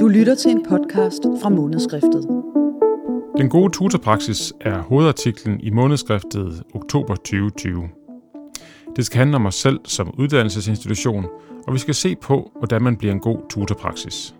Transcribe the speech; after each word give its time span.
Du 0.00 0.08
lytter 0.08 0.34
til 0.34 0.50
en 0.50 0.64
podcast 0.68 1.22
fra 1.42 1.48
Månedskriftet. 1.48 2.26
Den 3.38 3.48
gode 3.48 3.72
tutorpraksis 3.72 4.52
er 4.60 4.82
hovedartiklen 4.82 5.60
i 5.60 5.70
månedskriftet 5.70 6.62
oktober 6.74 7.14
2020. 7.14 7.88
Det 8.96 9.06
skal 9.06 9.18
handle 9.18 9.36
om 9.36 9.46
os 9.46 9.54
selv 9.54 9.80
som 9.84 10.14
uddannelsesinstitution, 10.18 11.26
og 11.66 11.74
vi 11.74 11.78
skal 11.78 11.94
se 11.94 12.16
på, 12.16 12.52
hvordan 12.58 12.82
man 12.82 12.96
bliver 12.96 13.14
en 13.14 13.20
god 13.20 13.38
tutorpraksis. 13.50 14.34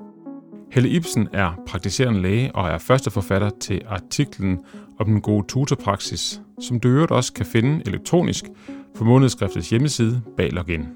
Helle 0.72 0.88
Ibsen 0.88 1.28
er 1.32 1.62
praktiserende 1.66 2.22
læge 2.22 2.54
og 2.54 2.68
er 2.68 2.78
første 2.78 3.10
forfatter 3.10 3.50
til 3.60 3.82
artiklen 3.88 4.58
om 4.98 5.06
den 5.06 5.20
gode 5.20 5.46
tutorpraksis, 5.48 6.40
som 6.60 6.80
du 6.80 6.88
øvrigt 6.88 7.12
også 7.12 7.32
kan 7.32 7.46
finde 7.46 7.82
elektronisk 7.86 8.44
på 8.96 9.04
månedsskriftets 9.04 9.70
hjemmeside 9.70 10.22
bag 10.36 10.52
login. 10.52 10.86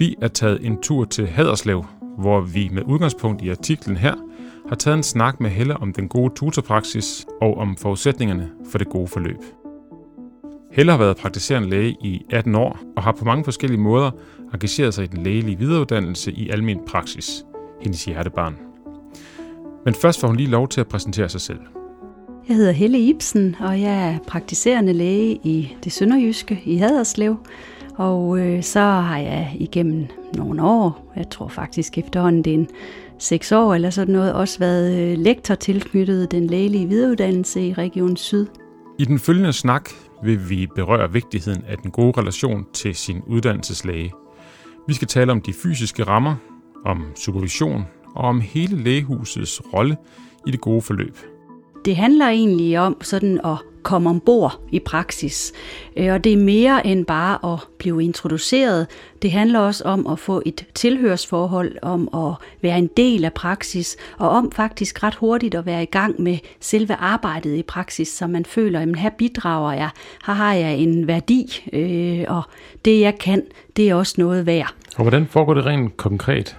Vi 0.00 0.16
er 0.22 0.28
taget 0.28 0.66
en 0.66 0.80
tur 0.82 1.04
til 1.04 1.26
Haderslev, 1.26 1.84
hvor 2.18 2.40
vi 2.40 2.68
med 2.72 2.82
udgangspunkt 2.82 3.42
i 3.42 3.48
artiklen 3.48 3.96
her 3.96 4.14
har 4.68 4.76
taget 4.76 4.96
en 4.96 5.02
snak 5.02 5.40
med 5.40 5.50
Helle 5.50 5.76
om 5.76 5.92
den 5.92 6.08
gode 6.08 6.34
tutorpraksis 6.34 7.26
og 7.40 7.58
om 7.58 7.76
forudsætningerne 7.76 8.50
for 8.70 8.78
det 8.78 8.88
gode 8.88 9.08
forløb. 9.08 9.36
Helle 10.72 10.92
har 10.92 10.98
været 10.98 11.16
praktiserende 11.16 11.68
læge 11.68 11.96
i 12.00 12.22
18 12.30 12.54
år 12.54 12.78
og 12.96 13.02
har 13.02 13.12
på 13.12 13.24
mange 13.24 13.44
forskellige 13.44 13.80
måder 13.80 14.10
engageret 14.54 14.94
sig 14.94 15.04
i 15.04 15.06
den 15.06 15.22
lægelige 15.22 15.58
videreuddannelse 15.58 16.32
i 16.32 16.50
almen 16.50 16.80
praksis, 16.86 17.44
hendes 17.82 18.04
hjertebarn. 18.04 18.56
Men 19.84 19.94
først 19.94 20.20
får 20.20 20.28
hun 20.28 20.36
lige 20.36 20.50
lov 20.50 20.68
til 20.68 20.80
at 20.80 20.88
præsentere 20.88 21.28
sig 21.28 21.40
selv. 21.40 21.60
Jeg 22.48 22.56
hedder 22.56 22.72
Helle 22.72 22.98
Ibsen, 22.98 23.56
og 23.60 23.80
jeg 23.80 24.14
er 24.14 24.18
praktiserende 24.26 24.92
læge 24.92 25.40
i 25.44 25.76
det 25.84 25.92
sønderjyske 25.92 26.62
i 26.64 26.76
Haderslev. 26.76 27.36
Og 28.00 28.38
øh, 28.38 28.62
så 28.62 28.80
har 28.80 29.18
jeg 29.18 29.56
igennem 29.58 30.06
nogle 30.36 30.62
år, 30.62 31.12
jeg 31.16 31.30
tror 31.30 31.48
faktisk 31.48 31.98
efterhånden 31.98 32.44
det 32.44 32.50
er 32.50 32.58
en 32.58 32.68
seks 33.18 33.52
år 33.52 33.74
eller 33.74 33.90
sådan 33.90 34.12
noget, 34.12 34.32
også 34.32 34.58
været 34.58 35.00
øh, 35.00 35.18
lektor 35.18 35.54
tilknyttet 35.54 36.30
den 36.30 36.46
lægelige 36.46 36.88
videreuddannelse 36.88 37.66
i 37.66 37.72
Region 37.72 38.16
Syd. 38.16 38.46
I 38.98 39.04
den 39.04 39.18
følgende 39.18 39.52
snak 39.52 39.90
vil 40.22 40.50
vi 40.50 40.66
berøre 40.74 41.12
vigtigheden 41.12 41.64
af 41.68 41.78
den 41.78 41.90
gode 41.90 42.20
relation 42.20 42.66
til 42.72 42.94
sin 42.94 43.22
uddannelseslæge. 43.26 44.12
Vi 44.88 44.94
skal 44.94 45.08
tale 45.08 45.32
om 45.32 45.40
de 45.40 45.52
fysiske 45.52 46.04
rammer, 46.04 46.34
om 46.84 47.04
supervision 47.16 47.84
og 48.14 48.24
om 48.24 48.40
hele 48.40 48.82
lægehusets 48.82 49.62
rolle 49.74 49.96
i 50.46 50.50
det 50.50 50.60
gode 50.60 50.82
forløb. 50.82 51.16
Det 51.84 51.96
handler 51.96 52.28
egentlig 52.28 52.78
om 52.78 52.96
sådan 53.02 53.40
at 53.44 53.56
komme 53.82 54.10
ombord 54.10 54.60
i 54.70 54.78
praksis. 54.78 55.52
Øh, 55.96 56.12
og 56.12 56.24
det 56.24 56.32
er 56.32 56.36
mere 56.36 56.86
end 56.86 57.06
bare 57.06 57.52
at 57.52 57.58
blive 57.78 58.02
introduceret. 58.02 58.86
Det 59.22 59.32
handler 59.32 59.60
også 59.60 59.84
om 59.84 60.06
at 60.06 60.18
få 60.18 60.42
et 60.46 60.66
tilhørsforhold, 60.74 61.76
om 61.82 62.08
at 62.14 62.46
være 62.62 62.78
en 62.78 62.90
del 62.96 63.24
af 63.24 63.32
praksis, 63.32 63.96
og 64.18 64.28
om 64.28 64.52
faktisk 64.52 65.02
ret 65.02 65.14
hurtigt 65.14 65.54
at 65.54 65.66
være 65.66 65.82
i 65.82 65.86
gang 65.86 66.22
med 66.22 66.38
selve 66.60 66.94
arbejdet 66.94 67.56
i 67.56 67.62
praksis, 67.62 68.08
så 68.08 68.26
man 68.26 68.44
føler, 68.44 68.80
at 68.80 68.96
her 68.96 69.10
bidrager 69.10 69.72
jeg, 69.72 69.90
her 70.26 70.34
har 70.34 70.54
jeg 70.54 70.76
en 70.76 71.06
værdi, 71.06 71.70
øh, 71.72 72.24
og 72.28 72.42
det 72.84 73.00
jeg 73.00 73.18
kan, 73.18 73.42
det 73.76 73.90
er 73.90 73.94
også 73.94 74.14
noget 74.18 74.46
værd. 74.46 74.74
Og 74.96 75.04
hvordan 75.04 75.26
foregår 75.26 75.54
det 75.54 75.66
rent 75.66 75.96
konkret? 75.96 76.56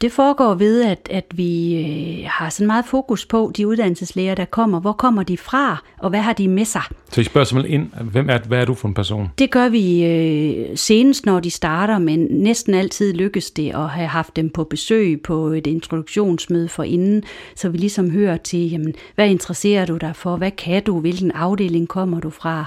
Det 0.00 0.12
foregår 0.12 0.54
ved, 0.54 0.82
at, 0.82 1.08
at 1.10 1.24
vi 1.34 1.74
øh, 1.74 2.28
har 2.30 2.50
sådan 2.50 2.66
meget 2.66 2.84
fokus 2.84 3.26
på 3.26 3.52
de 3.56 3.66
uddannelseslæger, 3.66 4.34
der 4.34 4.44
kommer. 4.44 4.80
Hvor 4.80 4.92
kommer 4.92 5.22
de 5.22 5.36
fra, 5.36 5.82
og 5.98 6.10
hvad 6.10 6.20
har 6.20 6.32
de 6.32 6.48
med 6.48 6.64
sig? 6.64 6.82
Så 7.12 7.20
I 7.20 7.24
spørger 7.24 7.44
simpelthen 7.44 7.80
ind, 7.80 8.10
hvem 8.10 8.30
er, 8.30 8.38
hvad 8.38 8.60
er 8.60 8.64
du 8.64 8.74
for 8.74 8.88
en 8.88 8.94
person? 8.94 9.28
Det 9.38 9.50
gør 9.50 9.68
vi 9.68 10.04
øh, 10.04 10.76
senest, 10.76 11.26
når 11.26 11.40
de 11.40 11.50
starter, 11.50 11.98
men 11.98 12.26
næsten 12.30 12.74
altid 12.74 13.12
lykkes 13.12 13.50
det 13.50 13.74
at 13.74 13.88
have 13.88 14.08
haft 14.08 14.36
dem 14.36 14.50
på 14.50 14.64
besøg 14.64 15.20
på 15.22 15.46
et 15.46 15.66
introduktionsmøde 15.66 16.68
for 16.68 16.82
inden, 16.82 17.22
så 17.56 17.68
vi 17.68 17.78
ligesom 17.78 18.10
hører 18.10 18.36
til, 18.36 18.70
jamen, 18.70 18.94
hvad 19.14 19.28
interesserer 19.28 19.86
du 19.86 19.96
dig 19.96 20.16
for, 20.16 20.36
hvad 20.36 20.50
kan 20.50 20.82
du, 20.82 21.00
hvilken 21.00 21.30
afdeling 21.30 21.88
kommer 21.88 22.20
du 22.20 22.30
fra? 22.30 22.64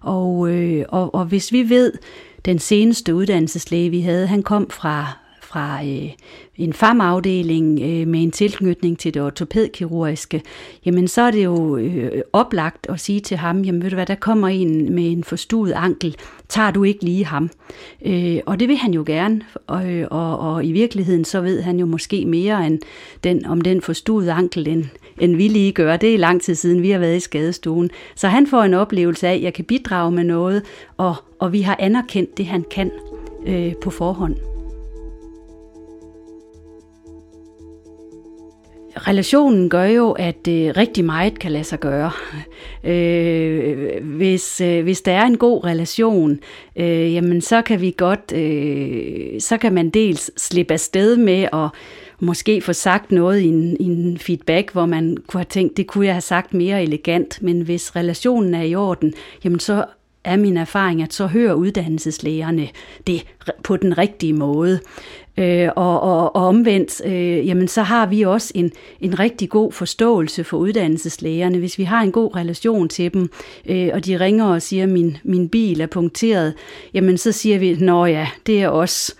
Og, 0.00 0.50
øh, 0.50 0.84
og, 0.88 1.14
og 1.14 1.24
hvis 1.24 1.52
vi 1.52 1.68
ved, 1.68 1.92
den 2.44 2.58
seneste 2.58 3.14
uddannelseslæge, 3.14 3.90
vi 3.90 4.00
havde, 4.00 4.26
han 4.26 4.42
kom 4.42 4.70
fra 4.70 5.25
fra 5.46 5.84
øh, 5.84 6.10
en 6.56 6.72
farmafdeling 6.72 7.80
øh, 7.82 8.08
med 8.08 8.22
en 8.22 8.30
tilknytning 8.30 8.98
til 8.98 9.14
det 9.14 9.22
ortopædkirurgiske, 9.22 10.42
jamen 10.86 11.08
så 11.08 11.22
er 11.22 11.30
det 11.30 11.44
jo 11.44 11.76
øh, 11.76 12.22
oplagt 12.32 12.86
at 12.88 13.00
sige 13.00 13.20
til 13.20 13.36
ham, 13.36 13.62
jamen 13.62 13.82
ved 13.82 13.90
du 13.90 13.96
hvad, 13.96 14.06
der 14.06 14.14
kommer 14.14 14.48
en 14.48 14.94
med 14.94 15.12
en 15.12 15.24
forstuet 15.24 15.72
ankel, 15.72 16.16
tager 16.48 16.70
du 16.70 16.84
ikke 16.84 17.04
lige 17.04 17.24
ham? 17.24 17.50
Øh, 18.06 18.38
og 18.46 18.60
det 18.60 18.68
vil 18.68 18.76
han 18.76 18.94
jo 18.94 19.04
gerne, 19.06 19.40
og, 19.66 19.82
og, 20.10 20.38
og 20.38 20.64
i 20.64 20.72
virkeligheden 20.72 21.24
så 21.24 21.40
ved 21.40 21.62
han 21.62 21.78
jo 21.78 21.86
måske 21.86 22.24
mere 22.24 22.66
end 22.66 22.78
den, 23.24 23.46
om 23.46 23.60
den 23.60 23.82
forstuede 23.82 24.32
ankel, 24.32 24.68
end, 24.68 24.84
end 25.18 25.36
vi 25.36 25.48
lige 25.48 25.72
gør. 25.72 25.96
Det 25.96 26.14
er 26.14 26.18
lang 26.18 26.42
tid 26.42 26.54
siden, 26.54 26.82
vi 26.82 26.90
har 26.90 26.98
været 26.98 27.16
i 27.16 27.20
skadestuen. 27.20 27.90
Så 28.14 28.28
han 28.28 28.46
får 28.46 28.62
en 28.62 28.74
oplevelse 28.74 29.28
af, 29.28 29.34
at 29.34 29.42
jeg 29.42 29.54
kan 29.54 29.64
bidrage 29.64 30.12
med 30.12 30.24
noget, 30.24 30.62
og, 30.96 31.14
og 31.38 31.52
vi 31.52 31.60
har 31.60 31.76
anerkendt 31.78 32.38
det, 32.38 32.46
han 32.46 32.64
kan 32.70 32.90
øh, 33.46 33.74
på 33.82 33.90
forhånd. 33.90 34.55
Relationen 38.96 39.70
gør 39.70 39.84
jo, 39.84 40.12
at 40.12 40.48
øh, 40.48 40.72
rigtig 40.76 41.04
meget 41.04 41.38
kan 41.38 41.52
lade 41.52 41.64
sig 41.64 41.80
gøre. 41.80 42.10
Øh, 42.84 44.04
hvis, 44.04 44.60
øh, 44.60 44.82
hvis 44.82 45.02
der 45.02 45.12
er 45.12 45.24
en 45.24 45.38
god 45.38 45.64
relation, 45.64 46.38
øh, 46.76 47.14
jamen 47.14 47.40
så 47.40 47.62
kan 47.62 47.80
vi 47.80 47.94
godt, 47.96 48.32
øh, 48.32 49.40
så 49.40 49.56
kan 49.56 49.72
man 49.72 49.90
dels 49.90 50.30
slippe 50.36 50.72
afsted 50.72 51.16
med 51.16 51.48
at 51.52 51.68
måske 52.20 52.60
få 52.60 52.72
sagt 52.72 53.12
noget 53.12 53.40
i 53.40 53.46
en, 53.46 53.76
i 53.80 53.84
en 53.84 54.18
feedback, 54.18 54.72
hvor 54.72 54.86
man 54.86 55.16
kunne 55.26 55.40
have 55.40 55.46
tænkt, 55.50 55.76
det 55.76 55.86
kunne 55.86 56.06
jeg 56.06 56.14
have 56.14 56.20
sagt 56.20 56.54
mere 56.54 56.82
elegant, 56.82 57.42
men 57.42 57.60
hvis 57.60 57.96
relationen 57.96 58.54
er 58.54 58.62
i 58.62 58.74
orden, 58.74 59.14
jamen 59.44 59.60
så 59.60 59.84
er 60.26 60.36
min 60.36 60.56
erfaring, 60.56 61.02
at 61.02 61.14
så 61.14 61.26
hører 61.26 61.54
uddannelseslægerne 61.54 62.68
det 63.06 63.26
på 63.62 63.76
den 63.76 63.98
rigtige 63.98 64.32
måde. 64.32 64.80
Øh, 65.38 65.68
og, 65.76 66.00
og, 66.00 66.36
og 66.36 66.46
omvendt, 66.46 67.06
øh, 67.06 67.46
jamen 67.46 67.68
så 67.68 67.82
har 67.82 68.06
vi 68.06 68.22
også 68.22 68.52
en, 68.54 68.72
en 69.00 69.18
rigtig 69.18 69.48
god 69.48 69.72
forståelse 69.72 70.44
for 70.44 70.56
uddannelseslægerne. 70.56 71.58
Hvis 71.58 71.78
vi 71.78 71.84
har 71.84 72.02
en 72.02 72.12
god 72.12 72.36
relation 72.36 72.88
til 72.88 73.14
dem, 73.14 73.30
øh, 73.66 73.90
og 73.92 74.06
de 74.06 74.20
ringer 74.20 74.44
og 74.44 74.62
siger, 74.62 74.82
at 74.82 74.88
min, 74.88 75.16
min 75.24 75.48
bil 75.48 75.80
er 75.80 75.86
punkteret, 75.86 76.54
jamen 76.94 77.18
så 77.18 77.32
siger 77.32 77.58
vi, 77.58 77.76
nå 77.80 78.06
ja, 78.06 78.28
det 78.46 78.62
er 78.62 78.68
også 78.68 79.14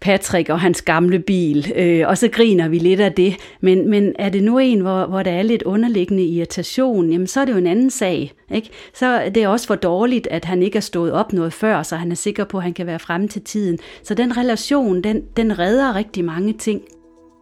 Patrick 0.00 0.48
og 0.48 0.60
hans 0.60 0.82
gamle 0.82 1.18
bil, 1.18 1.72
øh, 1.76 2.08
og 2.08 2.18
så 2.18 2.28
griner 2.28 2.68
vi 2.68 2.78
lidt 2.78 3.00
af 3.00 3.12
det. 3.12 3.36
Men, 3.60 3.90
men 3.90 4.12
er 4.18 4.28
det 4.28 4.42
nu 4.42 4.58
en, 4.58 4.80
hvor, 4.80 5.06
hvor 5.06 5.22
der 5.22 5.30
er 5.30 5.42
lidt 5.42 5.62
underliggende 5.62 6.24
irritation, 6.24 7.10
jamen 7.10 7.26
så 7.26 7.40
er 7.40 7.44
det 7.44 7.52
jo 7.52 7.58
en 7.58 7.66
anden 7.66 7.90
sag. 7.90 8.32
Ikke? 8.50 8.70
Så 8.94 9.30
det 9.34 9.42
er 9.42 9.48
også 9.48 9.66
for 9.66 9.74
dårligt, 9.74 10.26
at 10.30 10.44
han 10.44 10.62
ikke 10.62 10.76
er 10.76 10.80
stået 10.80 11.12
op 11.12 11.32
noget 11.32 11.52
før, 11.52 11.82
så 11.82 11.96
han 11.96 12.10
er 12.10 12.16
sikker 12.16 12.44
på, 12.44 12.56
at 12.56 12.62
han 12.62 12.74
kan 12.74 12.86
være 12.86 12.98
fremme 12.98 13.28
til 13.28 13.42
tiden. 13.42 13.78
Så 14.02 14.14
den 14.14 14.36
relation, 14.36 15.02
den, 15.02 15.22
den 15.36 15.58
redder 15.58 15.94
rigtig 15.94 16.24
mange 16.24 16.52
ting. 16.52 16.82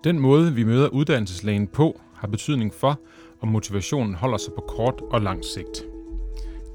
Den 0.04 0.18
måde, 0.18 0.54
vi 0.54 0.64
møder 0.64 0.88
uddannelseslægen 0.88 1.66
på, 1.66 2.00
har 2.14 2.28
betydning 2.28 2.74
for, 2.74 3.00
om 3.40 3.48
motivationen 3.48 4.14
holder 4.14 4.36
sig 4.36 4.52
på 4.52 4.60
kort 4.60 5.02
og 5.10 5.20
lang 5.20 5.44
sigt. 5.44 5.84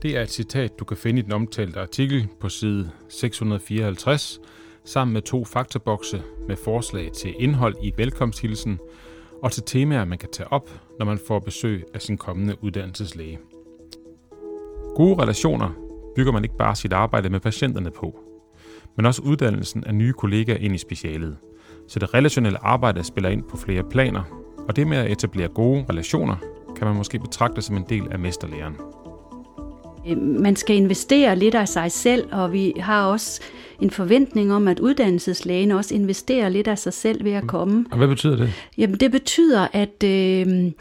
Det 0.01 0.17
er 0.17 0.21
et 0.21 0.31
citat, 0.31 0.79
du 0.79 0.85
kan 0.85 0.97
finde 0.97 1.19
i 1.19 1.21
den 1.21 1.33
omtalte 1.33 1.79
artikel 1.79 2.27
på 2.39 2.49
side 2.49 2.89
654, 3.09 4.39
sammen 4.85 5.13
med 5.13 5.21
to 5.21 5.45
faktabokse 5.45 6.23
med 6.47 6.55
forslag 6.55 7.11
til 7.11 7.35
indhold 7.39 7.75
i 7.81 7.93
velkomsthilsen 7.97 8.79
og 9.43 9.51
til 9.51 9.63
temaer, 9.63 10.05
man 10.05 10.17
kan 10.17 10.29
tage 10.31 10.53
op, 10.53 10.69
når 10.99 11.05
man 11.05 11.19
får 11.27 11.39
besøg 11.39 11.83
af 11.93 12.01
sin 12.01 12.17
kommende 12.17 12.63
uddannelseslæge. 12.63 13.39
Gode 14.95 15.21
relationer 15.21 15.69
bygger 16.15 16.31
man 16.31 16.43
ikke 16.43 16.57
bare 16.57 16.75
sit 16.75 16.93
arbejde 16.93 17.29
med 17.29 17.39
patienterne 17.39 17.91
på, 17.91 18.19
men 18.95 19.05
også 19.05 19.21
uddannelsen 19.21 19.83
af 19.83 19.95
nye 19.95 20.13
kollegaer 20.13 20.57
ind 20.57 20.75
i 20.75 20.77
specialet. 20.77 21.37
Så 21.87 21.99
det 21.99 22.13
relationelle 22.13 22.63
arbejde 22.63 23.03
spiller 23.03 23.29
ind 23.29 23.43
på 23.43 23.57
flere 23.57 23.83
planer, 23.83 24.23
og 24.67 24.75
det 24.75 24.87
med 24.87 24.97
at 24.97 25.11
etablere 25.11 25.47
gode 25.47 25.85
relationer 25.89 26.35
kan 26.75 26.87
man 26.87 26.95
måske 26.95 27.19
betragte 27.19 27.61
som 27.61 27.77
en 27.77 27.85
del 27.89 28.07
af 28.11 28.19
mesterlæren. 28.19 28.75
Man 30.17 30.55
skal 30.55 30.75
investere 30.75 31.35
lidt 31.35 31.55
af 31.55 31.67
sig 31.67 31.91
selv, 31.91 32.27
og 32.31 32.53
vi 32.53 32.73
har 32.79 33.05
også 33.05 33.41
en 33.81 33.91
forventning 33.91 34.53
om, 34.53 34.67
at 34.67 34.79
uddannelseslægen 34.79 35.71
også 35.71 35.95
investerer 35.95 36.49
lidt 36.49 36.67
af 36.67 36.77
sig 36.77 36.93
selv 36.93 37.23
ved 37.23 37.31
at 37.31 37.47
komme. 37.47 37.85
Og 37.91 37.97
hvad 37.97 38.07
betyder 38.07 38.35
det? 38.35 38.53
Jamen 38.77 38.99
det 38.99 39.11
betyder, 39.11 39.67
at 39.73 40.03
øh, 40.03 40.71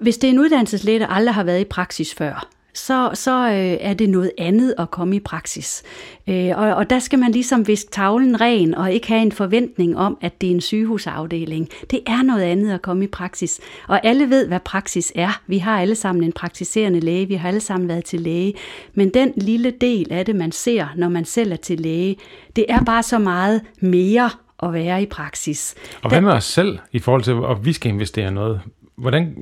hvis 0.00 0.16
det 0.16 0.28
er 0.28 0.32
en 0.32 0.38
uddannelseslæge, 0.38 0.98
der 0.98 1.06
aldrig 1.06 1.34
har 1.34 1.44
været 1.44 1.60
i 1.60 1.64
praksis 1.64 2.14
før, 2.14 2.48
så, 2.74 3.10
så 3.14 3.48
øh, 3.48 3.76
er 3.80 3.94
det 3.94 4.08
noget 4.08 4.30
andet 4.38 4.74
at 4.78 4.90
komme 4.90 5.16
i 5.16 5.20
praksis. 5.20 5.82
Øh, 6.28 6.50
og, 6.54 6.74
og 6.74 6.90
der 6.90 6.98
skal 6.98 7.18
man 7.18 7.32
ligesom 7.32 7.68
viske 7.68 7.90
tavlen 7.90 8.40
ren 8.40 8.74
og 8.74 8.92
ikke 8.92 9.08
have 9.08 9.22
en 9.22 9.32
forventning 9.32 9.98
om, 9.98 10.18
at 10.20 10.40
det 10.40 10.46
er 10.46 10.50
en 10.50 10.60
sygehusafdeling. 10.60 11.68
Det 11.90 12.00
er 12.06 12.22
noget 12.22 12.42
andet 12.42 12.72
at 12.72 12.82
komme 12.82 13.04
i 13.04 13.08
praksis. 13.08 13.60
Og 13.88 14.06
alle 14.06 14.30
ved, 14.30 14.48
hvad 14.48 14.60
praksis 14.60 15.12
er. 15.14 15.40
Vi 15.46 15.58
har 15.58 15.80
alle 15.80 15.94
sammen 15.94 16.24
en 16.24 16.32
praktiserende 16.32 17.00
læge, 17.00 17.28
vi 17.28 17.34
har 17.34 17.48
alle 17.48 17.60
sammen 17.60 17.88
været 17.88 18.04
til 18.04 18.20
læge. 18.20 18.54
Men 18.94 19.08
den 19.08 19.32
lille 19.36 19.70
del 19.80 20.12
af 20.12 20.26
det, 20.26 20.36
man 20.36 20.52
ser, 20.52 20.86
når 20.96 21.08
man 21.08 21.24
selv 21.24 21.52
er 21.52 21.56
til 21.56 21.80
læge, 21.80 22.16
det 22.56 22.64
er 22.68 22.84
bare 22.84 23.02
så 23.02 23.18
meget 23.18 23.62
mere 23.80 24.30
at 24.62 24.72
være 24.72 25.02
i 25.02 25.06
praksis. 25.06 25.74
Og 26.02 26.08
hvad 26.08 26.20
med 26.20 26.32
os 26.32 26.44
selv 26.44 26.78
i 26.92 26.98
forhold 26.98 27.22
til, 27.22 27.32
at 27.50 27.64
vi 27.64 27.72
skal 27.72 27.92
investere 27.92 28.30
noget? 28.30 28.60
Hvordan, 28.96 29.36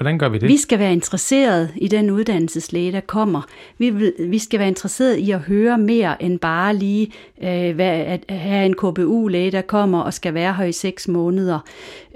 Hvordan 0.00 0.18
gør 0.18 0.28
vi 0.28 0.38
det? 0.38 0.48
Vi 0.48 0.56
skal 0.56 0.78
være 0.78 0.92
interesseret 0.92 1.72
i 1.76 1.88
den 1.88 2.10
uddannelseslæge, 2.10 2.92
der 2.92 3.00
kommer. 3.00 3.42
Vi, 3.78 4.12
vi 4.18 4.38
skal 4.38 4.60
være 4.60 4.68
interesseret 4.68 5.16
i 5.16 5.30
at 5.30 5.40
høre 5.40 5.78
mere 5.78 6.22
end 6.22 6.38
bare 6.38 6.76
lige 6.76 7.12
øh, 7.42 7.74
hvad, 7.74 7.86
at 7.86 8.24
have 8.28 8.66
en 8.66 8.74
KBU-læge, 8.74 9.50
der 9.50 9.62
kommer 9.62 10.00
og 10.00 10.14
skal 10.14 10.34
være 10.34 10.54
her 10.54 10.64
i 10.64 10.72
seks 10.72 11.08
måneder. 11.08 11.58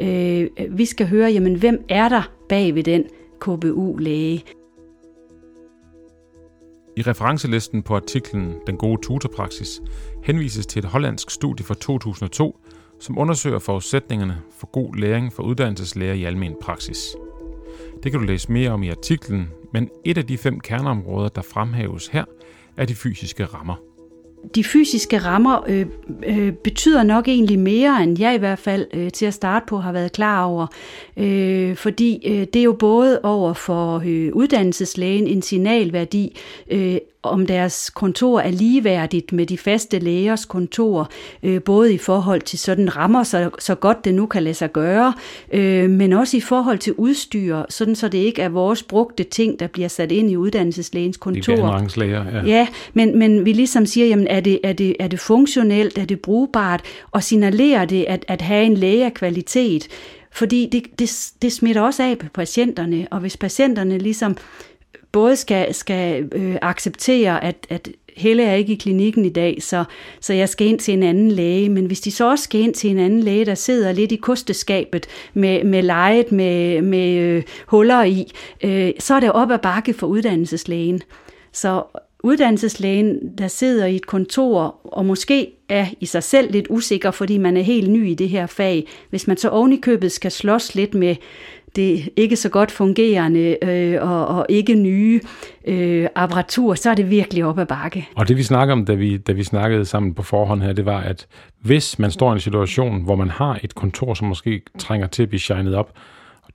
Øh, 0.01 0.47
vi 0.71 0.85
skal 0.85 1.09
høre, 1.09 1.31
jamen, 1.31 1.55
hvem 1.55 1.85
er 1.89 2.09
der 2.09 2.23
bag 2.49 2.75
ved 2.75 2.83
den 2.83 3.05
KBU-læge? 3.41 4.45
I 6.97 7.03
referencelisten 7.03 7.83
på 7.83 7.97
artiklen 7.97 8.55
Den 8.67 8.77
gode 8.77 9.03
tutorpraksis 9.03 9.81
henvises 10.23 10.67
til 10.67 10.79
et 10.79 10.85
hollandsk 10.85 11.31
studie 11.31 11.67
fra 11.67 11.75
2002, 11.75 12.59
som 13.01 13.19
undersøger 13.19 13.59
forudsætningerne 13.59 14.39
for 14.59 14.67
god 14.67 14.95
læring 14.95 15.33
for 15.33 15.43
uddannelseslæger 15.43 16.15
i 16.15 16.25
almen 16.25 16.55
praksis. 16.63 17.17
Det 18.05 18.13
kan 18.13 18.21
du 18.21 18.27
læse 18.27 18.53
mere 18.53 18.71
om 18.71 18.83
i 18.83 18.91
artiklen, 18.91 19.49
men 19.73 19.91
et 20.05 20.19
af 20.19 20.27
de 20.27 20.39
fem 20.39 20.61
kerneområder, 20.61 21.29
der 21.29 21.43
fremhæves 21.43 22.07
her, 22.07 22.25
er 22.77 22.85
de 22.85 22.95
fysiske 22.95 23.45
rammer. 23.45 23.75
De 24.55 24.65
fysiske 24.65 25.19
rammer 25.19 25.65
øh, 25.69 25.87
øh, 26.27 26.53
betyder 26.53 27.03
nok 27.03 27.29
egentlig 27.29 27.59
mere, 27.59 28.03
end 28.03 28.21
jeg 28.21 28.35
i 28.35 28.39
hvert 28.39 28.59
fald 28.59 28.87
øh, 28.95 29.11
til 29.11 29.27
at 29.27 29.35
starte 29.35 29.67
på 29.69 29.79
har 29.79 29.93
været 29.93 30.13
klar 30.13 30.45
over. 30.45 30.67
Øh, 31.17 31.77
fordi 31.77 32.23
øh, 32.27 32.47
det 32.53 32.57
er 32.57 32.63
jo 32.63 32.73
både 32.73 33.21
over 33.23 33.53
for 33.53 34.03
øh, 34.07 34.31
uddannelseslægen 34.33 35.27
en 35.27 35.43
signalværdi, 35.43 36.37
øh, 36.71 36.97
om 37.27 37.47
deres 37.47 37.91
kontor 37.91 38.41
er 38.41 38.51
ligeværdigt 38.51 39.33
med 39.33 39.47
de 39.47 39.59
faste 39.59 39.99
lægers 39.99 40.45
kontor, 40.45 41.11
øh, 41.43 41.63
både 41.63 41.95
i 41.95 41.99
forhold 41.99 42.41
til 42.41 42.59
sådan 42.59 42.97
rammer, 42.97 43.23
så, 43.23 43.51
så 43.59 43.75
godt 43.75 44.05
det 44.05 44.15
nu 44.15 44.27
kan 44.27 44.43
lade 44.43 44.55
sig 44.55 44.73
gøre, 44.73 45.15
øh, 45.53 45.91
men 45.91 46.13
også 46.13 46.37
i 46.37 46.41
forhold 46.41 46.79
til 46.79 46.93
udstyr, 46.93 47.63
sådan 47.69 47.95
så 47.95 48.09
det 48.09 48.19
ikke 48.19 48.43
er 48.43 48.49
vores 48.49 48.83
brugte 48.83 49.25
ting, 49.25 49.61
der 49.61 49.67
bliver 49.67 49.89
sat 49.89 50.13
ind 50.13 50.31
i 50.31 50.37
uddannelseslægens 50.37 51.17
kontor. 51.17 51.89
Læger, 51.97 52.25
ja. 52.33 52.45
Ja, 52.47 52.67
men, 52.95 53.19
men 53.19 53.45
vi 53.45 53.53
ligesom 53.53 53.87
siger, 53.87 54.07
jamen 54.07 54.27
er 54.27 54.41
det, 54.41 54.61
er, 54.65 54.73
det, 54.73 54.97
er 55.01 55.09
det 55.09 55.21
funktionelt, 55.21 55.99
er 55.99 56.05
det 56.05 56.21
brugbart, 56.21 56.83
og 57.11 57.23
signalerer 57.23 57.85
det 57.85 58.05
at, 58.09 58.25
at 58.29 58.43
have 58.43 58.65
en 58.65 58.75
læge 58.75 59.05
af 59.05 59.15
kvalitet, 59.15 59.89
fordi 60.33 60.69
det, 60.73 60.99
det, 60.99 61.33
det 61.43 61.53
smitter 61.53 61.83
også 61.83 62.03
af 62.03 62.19
på 62.19 62.27
patienterne, 62.35 63.07
og 63.11 63.21
hvis 63.21 63.37
patienterne 63.37 63.99
ligesom 63.99 64.37
både 65.15 65.37
skal, 65.37 65.75
skal 65.75 66.29
øh, 66.33 66.57
acceptere, 66.63 67.45
at, 67.45 67.67
at 67.71 67.89
Helle 68.17 68.43
er 68.43 68.55
ikke 68.55 68.73
i 68.73 68.77
klinikken 68.77 69.25
i 69.25 69.29
dag, 69.29 69.63
så, 69.63 69.85
så 70.21 70.33
jeg 70.33 70.49
skal 70.49 70.67
ind 70.67 70.79
til 70.79 70.95
en 70.95 71.03
anden 71.03 71.31
læge. 71.31 71.69
Men 71.69 71.87
hvis 71.87 72.01
de 72.01 72.11
så 72.11 72.31
også 72.31 72.45
skal 72.45 72.61
ind 72.61 72.75
til 72.75 72.91
en 72.91 72.99
anden 72.99 73.21
læge, 73.21 73.45
der 73.45 73.55
sidder 73.55 73.93
lidt 73.93 74.13
i 74.13 74.17
kosteskabet 74.17 75.07
med, 75.35 75.65
med 75.65 75.83
lejet 75.83 76.33
med, 76.33 76.83
med 76.83 77.11
øh, 77.11 77.43
huller 77.67 78.03
i, 78.03 78.33
øh, 78.65 78.93
så 78.99 79.15
er 79.15 79.21
det 79.21 79.33
op 79.33 79.51
ad 79.51 79.59
bakke 79.59 79.95
for 79.95 80.07
uddannelseslægen. 80.07 81.03
Så 81.53 81.83
uddannelseslægen, 82.25 83.19
der 83.39 83.49
sidder 83.49 83.87
i 83.87 83.97
et 83.97 84.07
kontor 84.07 84.81
og 84.85 85.07
måske 85.07 85.53
er 85.69 85.87
i 86.01 86.07
sig 86.07 86.23
selv 86.23 86.51
lidt 86.51 86.67
usikker, 86.71 87.11
fordi 87.11 87.39
man 87.39 87.57
er 87.57 87.63
helt 87.63 87.91
ny 87.91 88.09
i 88.09 88.15
det 88.15 88.29
her 88.29 88.47
fag, 88.47 88.89
hvis 89.11 89.27
man 89.27 89.37
så 89.37 89.49
oven 89.49 89.73
i 89.73 89.77
købet 89.77 90.13
skal 90.13 90.31
slås 90.31 90.75
lidt 90.75 90.95
med 90.95 91.17
det 91.77 92.09
ikke 92.17 92.37
så 92.37 92.49
godt 92.49 92.71
fungerende 92.71 93.57
øh, 93.63 94.11
og, 94.11 94.27
og 94.27 94.47
ikke 94.49 94.75
nye 94.75 95.21
øh, 95.67 96.09
apparatur, 96.15 96.75
så 96.75 96.91
er 96.91 96.95
det 96.95 97.11
virkelig 97.11 97.45
op 97.45 97.59
ad 97.59 97.67
bakke. 97.67 98.09
Og 98.17 98.29
det 98.29 98.37
vi 98.37 98.43
snakker 98.43 98.73
om, 98.73 98.85
da 98.85 98.95
vi, 98.95 99.17
da 99.17 99.33
vi 99.33 99.43
snakkede 99.43 99.85
sammen 99.85 100.15
på 100.15 100.23
forhånd 100.23 100.63
her, 100.63 100.73
det 100.73 100.87
var, 100.87 101.01
at 101.01 101.27
hvis 101.61 101.99
man 101.99 102.11
står 102.11 102.31
i 102.31 102.35
en 102.35 102.41
situation, 102.41 103.03
hvor 103.03 103.17
man 103.17 103.31
har 103.31 103.59
et 103.63 103.75
kontor, 103.75 104.15
som 104.15 104.29
måske 104.29 104.63
trænger 104.79 105.07
til 105.07 105.23
at 105.23 105.29
blive 105.29 105.41
shined 105.41 105.75
op, 105.75 105.93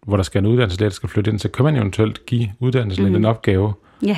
hvor 0.08 0.16
der 0.16 0.24
skal 0.24 0.40
en 0.40 0.46
uddannelseslæge, 0.46 0.90
der 0.90 0.94
skal 0.94 1.10
flytte 1.10 1.32
ind, 1.32 1.40
så 1.40 1.50
kan 1.50 1.66
man 1.66 1.76
eventuelt 1.76 2.26
give 2.26 2.50
uddannelseslægen 2.60 3.14
mm. 3.14 3.20
en 3.20 3.26
opgave. 3.26 3.74
Ja 4.06 4.18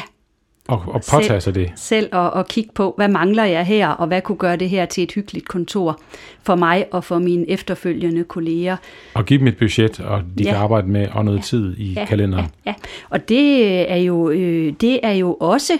og, 0.68 0.81
og 0.88 1.02
påtage 1.12 1.42
sig 1.42 1.56
det. 1.56 1.72
Selv 1.75 2.16
at, 2.16 2.31
at 2.36 2.48
kigge 2.48 2.72
på, 2.75 2.94
hvad 2.98 3.08
mangler 3.08 3.44
jeg 3.44 3.66
her, 3.66 3.88
og 3.88 4.08
hvad 4.08 4.22
kunne 4.22 4.38
gøre 4.38 4.56
det 4.56 4.69
her 4.69 4.86
til 4.86 5.04
et 5.04 5.12
hyggeligt 5.12 5.48
kontor 5.48 6.00
for 6.44 6.56
mig 6.56 6.86
og 6.92 7.04
for 7.04 7.19
mine 7.19 7.50
efterfølgende 7.50 8.24
kolleger. 8.24 8.78
Og 9.13 9.25
give 9.25 9.40
dem 9.40 9.48
et 9.48 9.58
budget, 9.58 10.00
og 10.00 10.22
de 10.38 10.44
ja. 10.44 10.50
kan 10.52 10.60
arbejde 10.60 10.88
med 10.88 11.08
og 11.12 11.25
noget 11.25 11.38
ja. 11.38 11.42
tid 11.42 11.78
i 11.78 11.94
ja. 11.94 12.06
kalenderen. 12.06 12.46
Ja. 12.66 12.69
ja, 12.69 12.74
og 13.10 13.30
det 13.30 13.92
er 13.92 13.98
jo, 13.98 14.30
øh, 14.30 14.74
det 14.81 15.00
er 15.04 15.12
jo 15.12 15.34
også 15.34 15.74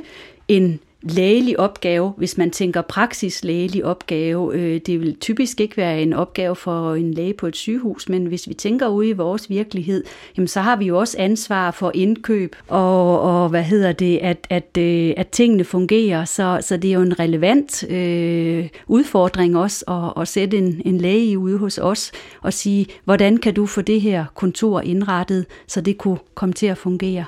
en 0.48 0.80
lægelig 1.04 1.60
opgave, 1.60 2.14
hvis 2.18 2.38
man 2.38 2.52
tænker 2.52 2.82
praksislægelig 2.82 3.86
opgave. 3.86 4.56
Øh, 4.56 4.82
det 4.86 5.00
vil 5.00 5.16
typisk 5.16 5.62
ikke 5.62 5.78
være 5.78 6.02
en 6.02 6.14
opgave 6.14 6.56
for 6.56 6.94
en 6.94 7.14
læge 7.14 7.34
på 7.34 7.48
et 7.48 7.56
sygehus, 7.56 8.10
men 8.10 8.26
hvis 8.26 8.48
vi 8.48 8.54
tænker 8.54 8.88
ude 8.88 9.10
i 9.10 9.14
vores 9.14 9.50
virkelighed, 9.50 10.04
jamen 10.38 10.48
så 10.48 10.62
har 10.62 10.76
vi 10.76 10.86
jo 10.86 11.00
også 11.00 11.16
ansvar 11.20 11.72
for 11.72 11.92
indkøb 11.94 12.56
og, 12.68 13.22
og 13.22 13.50
hvad 13.50 13.64
hedder 13.64 13.92
det, 13.92 14.18
at, 14.18 14.48
at, 14.50 14.78
øh, 14.78 15.14
at 15.18 15.28
tingene 15.28 15.64
fungerer. 15.64 16.26
Så, 16.26 16.58
så 16.62 16.78
det 16.78 16.90
er 16.90 16.94
jo 16.94 17.02
en 17.02 17.20
relevant 17.20 17.90
øh, 17.90 18.70
udfordring 18.88 19.58
også 19.58 19.86
at, 19.88 20.22
at 20.22 20.28
sætte 20.28 20.58
en, 20.58 20.82
en 20.86 20.98
læge 20.98 21.38
ude 21.38 21.58
hos 21.58 21.78
os 21.78 22.12
og 22.42 22.54
sige, 22.54 22.86
hvordan 23.06 23.38
kan 23.38 23.54
du 23.54 23.66
få 23.66 23.82
det 23.82 24.02
her 24.02 24.26
kontor 24.36 24.82
indrettet, 24.82 25.46
så 25.68 25.82
det 25.82 25.98
kunne 25.98 26.18
komme 26.36 26.54
til 26.54 26.66
at 26.66 26.78
fungere. 26.78 27.26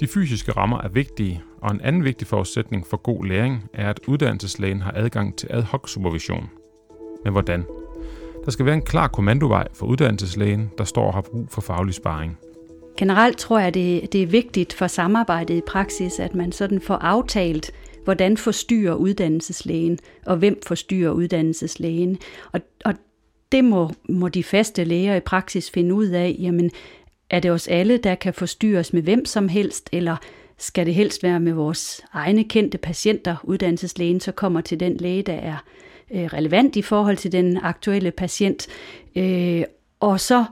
De 0.00 0.06
fysiske 0.06 0.52
rammer 0.52 0.80
er 0.80 0.88
vigtige, 0.88 1.42
og 1.62 1.70
en 1.70 1.80
anden 1.80 2.04
vigtig 2.04 2.26
forudsætning 2.26 2.86
for 2.86 2.96
god 2.96 3.24
læring 3.24 3.70
er, 3.74 3.90
at 3.90 4.00
uddannelseslægen 4.06 4.80
har 4.82 4.92
adgang 4.96 5.36
til 5.36 5.48
ad 5.50 5.62
hoc 5.62 5.88
supervision. 5.88 6.50
Men 7.24 7.32
hvordan? 7.32 7.64
Der 8.44 8.50
skal 8.50 8.66
være 8.66 8.74
en 8.74 8.82
klar 8.82 9.08
kommandovej 9.08 9.68
for 9.74 9.86
uddannelseslægen, 9.86 10.70
der 10.78 10.84
står 10.84 11.06
og 11.06 11.14
har 11.14 11.20
brug 11.20 11.46
for 11.50 11.60
faglig 11.60 11.94
sparring. 11.94 12.38
Generelt 12.96 13.38
tror 13.38 13.58
jeg, 13.58 13.74
det, 13.74 14.12
det 14.12 14.22
er 14.22 14.26
vigtigt 14.26 14.72
for 14.72 14.86
samarbejdet 14.86 15.54
i 15.54 15.60
praksis, 15.66 16.18
at 16.18 16.34
man 16.34 16.52
sådan 16.52 16.80
får 16.80 16.94
aftalt, 16.94 17.70
hvordan 18.04 18.36
forstyrrer 18.36 18.94
uddannelseslægen, 18.94 19.98
og 20.26 20.36
hvem 20.36 20.60
forstyrrer 20.66 21.10
uddannelseslægen. 21.10 22.18
Og, 22.52 22.60
og 22.84 22.94
det 23.52 23.64
må, 23.64 23.90
må 24.08 24.28
de 24.28 24.44
faste 24.44 24.84
læger 24.84 25.14
i 25.14 25.20
praksis 25.20 25.70
finde 25.70 25.94
ud 25.94 26.06
af, 26.06 26.36
jamen 26.38 26.70
er 27.30 27.40
det 27.40 27.50
os 27.50 27.68
alle, 27.68 27.96
der 27.96 28.14
kan 28.14 28.34
forstyrres 28.34 28.92
med 28.92 29.02
hvem 29.02 29.24
som 29.24 29.48
helst, 29.48 29.88
eller 29.92 30.16
skal 30.62 30.86
det 30.86 30.94
helst 30.94 31.22
være 31.22 31.40
med 31.40 31.52
vores 31.52 32.00
egne 32.12 32.44
kendte 32.44 32.78
patienter, 32.78 33.36
uddannelseslægen 33.42 34.20
så 34.20 34.32
kommer 34.32 34.60
til 34.60 34.80
den 34.80 34.96
læge, 34.96 35.22
der 35.22 35.32
er 35.32 35.64
øh, 36.10 36.24
relevant 36.24 36.76
i 36.76 36.82
forhold 36.82 37.16
til 37.16 37.32
den 37.32 37.56
aktuelle 37.56 38.10
patient, 38.10 38.66
øh, 39.16 39.64
og 40.00 40.20
så 40.20 40.44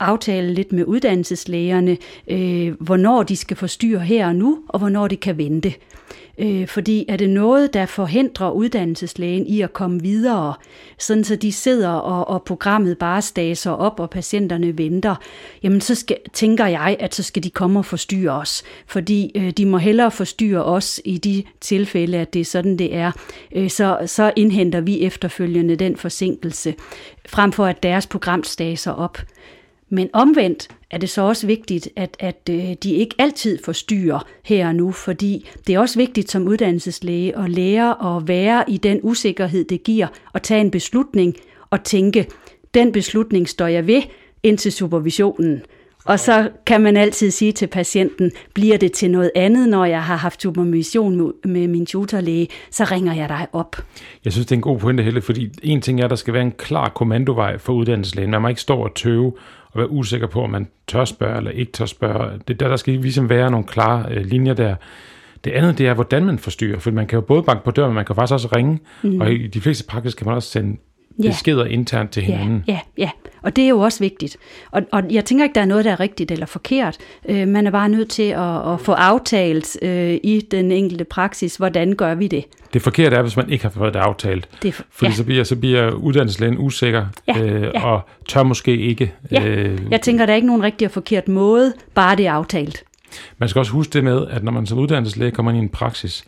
aftale 0.00 0.54
lidt 0.54 0.72
med 0.72 0.84
uddannelseslægerne, 0.84 1.96
øh, 2.28 2.80
hvornår 2.80 3.22
de 3.22 3.36
skal 3.36 3.56
forstyrre 3.56 4.00
her 4.00 4.26
og 4.26 4.36
nu, 4.36 4.58
og 4.68 4.78
hvornår 4.78 5.08
det 5.08 5.20
kan 5.20 5.38
vente. 5.38 5.74
Øh, 6.40 6.68
fordi 6.68 7.04
er 7.08 7.16
det 7.16 7.30
noget, 7.30 7.74
der 7.74 7.86
forhindrer 7.86 8.50
uddannelseslægen 8.50 9.46
i 9.46 9.60
at 9.60 9.72
komme 9.72 10.02
videre, 10.02 10.54
sådan 10.98 11.24
så 11.24 11.36
de 11.36 11.52
sidder 11.52 11.88
og, 11.88 12.28
og 12.28 12.42
programmet 12.42 12.98
bare 12.98 13.22
staser 13.22 13.70
op, 13.70 14.00
og 14.00 14.10
patienterne 14.10 14.78
venter, 14.78 15.14
jamen 15.62 15.80
så 15.80 15.94
skal, 15.94 16.16
tænker 16.32 16.66
jeg, 16.66 16.96
at 17.00 17.14
så 17.14 17.22
skal 17.22 17.42
de 17.42 17.50
komme 17.50 17.78
og 17.78 17.84
forstyrre 17.84 18.32
os. 18.32 18.62
Fordi 18.86 19.32
øh, 19.34 19.50
de 19.50 19.66
må 19.66 19.78
hellere 19.78 20.10
forstyrre 20.10 20.64
os 20.64 21.00
i 21.04 21.18
de 21.18 21.42
tilfælde, 21.60 22.18
at 22.18 22.34
det 22.34 22.40
er 22.40 22.44
sådan, 22.44 22.78
det 22.78 22.94
er. 22.94 23.12
Øh, 23.56 23.70
så, 23.70 23.98
så 24.06 24.32
indhenter 24.36 24.80
vi 24.80 25.00
efterfølgende 25.00 25.76
den 25.76 25.96
forsinkelse, 25.96 26.74
frem 27.28 27.52
for 27.52 27.66
at 27.66 27.82
deres 27.82 28.06
program 28.06 28.44
staser 28.44 28.92
op. 28.92 29.18
Men 29.90 30.08
omvendt 30.12 30.68
er 30.90 30.98
det 30.98 31.10
så 31.10 31.22
også 31.22 31.46
vigtigt, 31.46 31.88
at, 31.96 32.16
at 32.18 32.48
øh, 32.50 32.74
de 32.82 32.92
ikke 32.92 33.14
altid 33.18 33.58
forstyrrer 33.64 34.26
her 34.44 34.68
og 34.68 34.74
nu, 34.74 34.92
fordi 34.92 35.50
det 35.66 35.74
er 35.74 35.78
også 35.78 35.98
vigtigt 35.98 36.30
som 36.30 36.48
uddannelseslæge 36.48 37.38
at 37.38 37.50
lære 37.50 38.16
at 38.16 38.28
være 38.28 38.64
i 38.68 38.76
den 38.76 39.00
usikkerhed, 39.02 39.64
det 39.64 39.82
giver, 39.82 40.06
at 40.34 40.42
tage 40.42 40.60
en 40.60 40.70
beslutning 40.70 41.34
og 41.70 41.84
tænke, 41.84 42.26
den 42.74 42.92
beslutning 42.92 43.48
står 43.48 43.66
jeg 43.66 43.86
ved 43.86 44.02
indtil 44.42 44.72
supervisionen. 44.72 45.62
Og 46.04 46.20
så 46.20 46.48
kan 46.66 46.80
man 46.80 46.96
altid 46.96 47.30
sige 47.30 47.52
til 47.52 47.66
patienten, 47.66 48.32
bliver 48.54 48.76
det 48.76 48.92
til 48.92 49.10
noget 49.10 49.30
andet, 49.34 49.68
når 49.68 49.84
jeg 49.84 50.02
har 50.02 50.16
haft 50.16 50.42
supervision 50.42 51.32
med 51.44 51.68
min 51.68 51.86
tutorlæge, 51.86 52.48
så 52.70 52.84
ringer 52.84 53.14
jeg 53.14 53.28
dig 53.28 53.46
op. 53.52 53.76
Jeg 54.24 54.32
synes, 54.32 54.46
det 54.46 54.52
er 54.52 54.56
en 54.56 54.62
god 54.62 54.78
pointe, 54.78 55.02
Helle, 55.02 55.22
fordi 55.22 55.50
en 55.62 55.80
ting 55.80 56.00
er, 56.00 56.04
at 56.04 56.10
der 56.10 56.16
skal 56.16 56.34
være 56.34 56.42
en 56.42 56.52
klar 56.52 56.88
kommandovej 56.88 57.58
for 57.58 57.72
uddannelseslægen. 57.72 58.30
Man 58.30 58.42
må 58.42 58.48
ikke 58.48 58.60
stå 58.60 58.76
og 58.76 58.94
tøve 58.94 59.32
og 59.72 59.78
være 59.78 59.90
usikker 59.90 60.26
på, 60.26 60.42
om 60.42 60.50
man 60.50 60.68
tør 60.86 61.04
spørge 61.04 61.36
eller 61.36 61.50
ikke 61.50 61.72
tør 61.72 61.86
spørge. 61.86 62.40
Det 62.48 62.60
der, 62.60 62.68
der 62.68 62.76
skal 62.76 62.94
ligesom 62.94 63.28
være 63.28 63.50
nogle 63.50 63.66
klare 63.66 64.06
øh, 64.10 64.24
linjer 64.24 64.54
der. 64.54 64.74
Det 65.44 65.50
andet, 65.50 65.78
det 65.78 65.86
er, 65.86 65.94
hvordan 65.94 66.26
man 66.26 66.38
forstyrrer, 66.38 66.78
for 66.78 66.90
man 66.90 67.06
kan 67.06 67.16
jo 67.16 67.20
både 67.20 67.42
banke 67.42 67.64
på 67.64 67.70
døren, 67.70 67.88
men 67.88 67.94
man 67.94 68.04
kan 68.04 68.14
faktisk 68.14 68.32
også 68.32 68.48
ringe, 68.56 68.78
mm. 69.02 69.20
og 69.20 69.32
i 69.32 69.46
de 69.46 69.60
fleste 69.60 69.84
praksis 69.84 70.14
kan 70.14 70.26
man 70.26 70.34
også 70.34 70.48
sende 70.48 70.76
ja. 71.24 71.28
beskeder 71.28 71.64
internt 71.64 72.10
til 72.10 72.22
hinanden. 72.22 72.64
Ja, 72.68 72.72
ja, 72.72 72.78
ja. 72.98 73.10
Og 73.42 73.56
det 73.56 73.64
er 73.64 73.68
jo 73.68 73.80
også 73.80 73.98
vigtigt. 74.00 74.36
Og, 74.70 74.82
og 74.92 75.02
jeg 75.10 75.24
tænker 75.24 75.44
ikke, 75.44 75.54
der 75.54 75.60
er 75.60 75.64
noget, 75.64 75.84
der 75.84 75.92
er 75.92 76.00
rigtigt 76.00 76.30
eller 76.30 76.46
forkert. 76.46 76.98
Øh, 77.28 77.48
man 77.48 77.66
er 77.66 77.70
bare 77.70 77.88
nødt 77.88 78.10
til 78.10 78.22
at, 78.22 78.72
at 78.72 78.80
få 78.80 78.92
aftalt 78.92 79.76
øh, 79.82 80.18
i 80.22 80.46
den 80.50 80.72
enkelte 80.72 81.04
praksis, 81.04 81.56
hvordan 81.56 81.94
gør 81.94 82.14
vi 82.14 82.26
det. 82.26 82.44
Det 82.72 82.82
forkerte 82.82 83.16
er, 83.16 83.22
hvis 83.22 83.36
man 83.36 83.50
ikke 83.50 83.64
har 83.64 83.70
fået 83.70 83.94
det 83.94 84.00
aftalt. 84.00 84.48
Det 84.62 84.74
for, 84.74 84.84
Fordi 84.90 85.10
ja. 85.10 85.16
så, 85.16 85.24
bliver, 85.24 85.44
så 85.44 85.56
bliver 85.56 85.90
uddannelseslægen 85.90 86.58
usikker 86.58 87.06
ja, 87.28 87.42
øh, 87.42 87.62
ja. 87.62 87.86
og 87.86 88.00
tør 88.28 88.42
måske 88.42 88.76
ikke. 88.76 89.12
Ja. 89.30 89.46
Øh, 89.46 89.78
jeg 89.90 90.00
tænker, 90.00 90.26
der 90.26 90.32
er 90.32 90.36
ikke 90.36 90.46
nogen 90.46 90.62
rigtig 90.62 90.86
og 90.86 90.92
forkert 90.92 91.28
måde, 91.28 91.72
bare 91.94 92.16
det 92.16 92.26
er 92.26 92.32
aftalt. 92.32 92.84
Man 93.38 93.48
skal 93.48 93.58
også 93.58 93.72
huske 93.72 93.92
det 93.92 94.04
med, 94.04 94.26
at 94.30 94.44
når 94.44 94.52
man 94.52 94.66
som 94.66 94.78
uddannelseslæge 94.78 95.30
kommer 95.30 95.52
ind 95.52 95.60
i 95.60 95.62
en 95.62 95.68
praksis, 95.68 96.24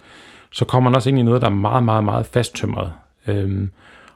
så 0.50 0.64
kommer 0.64 0.90
man 0.90 0.96
også 0.96 1.08
ind 1.08 1.18
i 1.18 1.22
noget, 1.22 1.42
der 1.42 1.48
er 1.48 1.54
meget, 1.54 1.84
meget, 1.84 2.04
meget 2.04 2.26
fasttømret. 2.26 2.92
Øhm, 3.26 3.70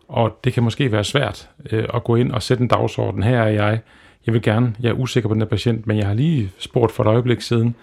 og 0.08 0.40
det 0.44 0.52
kan 0.52 0.62
måske 0.62 0.92
være 0.92 1.04
svært 1.04 1.48
øh, 1.72 1.84
at 1.94 2.04
gå 2.04 2.16
ind 2.16 2.32
og 2.32 2.42
sætte 2.42 2.62
en 2.62 2.68
dagsorden. 2.68 3.22
Her 3.22 3.42
er 3.42 3.48
jeg, 3.48 3.80
jeg 4.26 4.34
vil 4.34 4.42
gerne, 4.42 4.74
jeg 4.80 4.88
er 4.88 4.94
usikker 4.94 5.28
på 5.28 5.34
den 5.34 5.42
her 5.42 5.48
patient, 5.48 5.86
men 5.86 5.98
jeg 5.98 6.06
har 6.06 6.14
lige 6.14 6.52
spurgt 6.58 6.92
for 6.92 7.02
et 7.02 7.06
øjeblik 7.06 7.40
siden, 7.40 7.74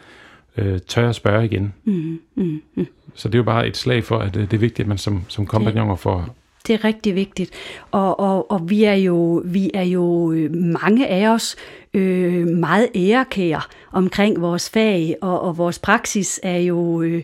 øh, 0.57 0.79
tør 0.79 1.03
jeg 1.05 1.15
spørge 1.15 1.45
igen? 1.45 1.73
Mm, 1.83 2.19
mm, 2.35 2.61
mm. 2.75 2.87
Så 3.13 3.27
det 3.27 3.35
er 3.35 3.39
jo 3.39 3.43
bare 3.43 3.67
et 3.67 3.77
slag 3.77 4.03
for, 4.03 4.17
at 4.17 4.35
øh, 4.35 4.41
det 4.41 4.53
er 4.53 4.57
vigtigt, 4.57 4.85
at 4.85 4.87
man 4.87 4.97
som, 4.97 5.23
som 5.27 5.45
kompagnoner 5.45 5.95
får, 5.95 6.35
det 6.67 6.73
er 6.73 6.83
rigtig 6.83 7.15
vigtigt. 7.15 7.51
Og, 7.91 8.19
og, 8.19 8.51
og 8.51 8.69
vi, 8.69 8.83
er 8.83 8.93
jo, 8.93 9.41
vi 9.45 9.71
er 9.73 9.83
jo 9.83 10.31
øh, 10.31 10.55
mange 10.55 11.07
af 11.07 11.27
os 11.27 11.55
øh, 11.93 12.47
meget 12.47 12.89
ærekære 12.95 13.61
omkring 13.91 14.41
vores 14.41 14.69
fag, 14.69 15.15
og, 15.21 15.41
og 15.41 15.57
vores 15.57 15.79
praksis 15.79 16.39
er 16.43 16.57
jo, 16.57 17.01
øh, 17.01 17.23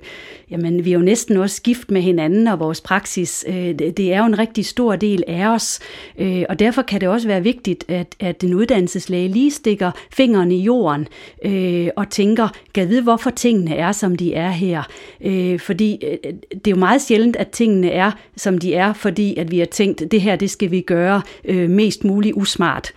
jamen 0.51 0.85
vi 0.85 0.89
er 0.89 0.93
jo 0.93 0.99
næsten 0.99 1.37
også 1.37 1.61
gift 1.61 1.91
med 1.91 2.01
hinanden, 2.01 2.47
og 2.47 2.59
vores 2.59 2.81
praksis, 2.81 3.45
øh, 3.47 3.53
det, 3.55 3.97
det 3.97 4.13
er 4.13 4.19
jo 4.19 4.25
en 4.25 4.39
rigtig 4.39 4.65
stor 4.65 4.95
del 4.95 5.23
af 5.27 5.47
os, 5.47 5.79
øh, 6.19 6.43
og 6.49 6.59
derfor 6.59 6.81
kan 6.81 7.01
det 7.01 7.09
også 7.09 7.27
være 7.27 7.43
vigtigt, 7.43 7.85
at, 7.87 8.15
at 8.19 8.41
den 8.41 8.53
uddannelseslæge 8.53 9.27
lige 9.27 9.51
stikker 9.51 9.91
fingeren 10.11 10.51
i 10.51 10.63
jorden, 10.63 11.07
øh, 11.45 11.87
og 11.95 12.09
tænker, 12.09 12.47
kan 12.73 12.89
vide, 12.89 13.01
hvorfor 13.01 13.29
tingene 13.29 13.75
er, 13.75 13.91
som 13.91 14.15
de 14.15 14.33
er 14.33 14.49
her. 14.49 14.83
Øh, 15.21 15.59
fordi 15.59 16.05
øh, 16.05 16.33
det 16.51 16.67
er 16.67 16.71
jo 16.71 16.75
meget 16.75 17.01
sjældent, 17.01 17.35
at 17.35 17.49
tingene 17.49 17.89
er, 17.91 18.11
som 18.35 18.57
de 18.57 18.73
er, 18.73 18.93
fordi 18.93 19.35
at 19.35 19.51
vi 19.51 19.59
har 19.59 19.65
tænkt, 19.65 20.11
det 20.11 20.21
her, 20.21 20.35
det 20.35 20.49
skal 20.49 20.71
vi 20.71 20.81
gøre 20.81 21.21
øh, 21.45 21.69
mest 21.69 22.03
muligt 22.03 22.35
usmart. 22.35 22.91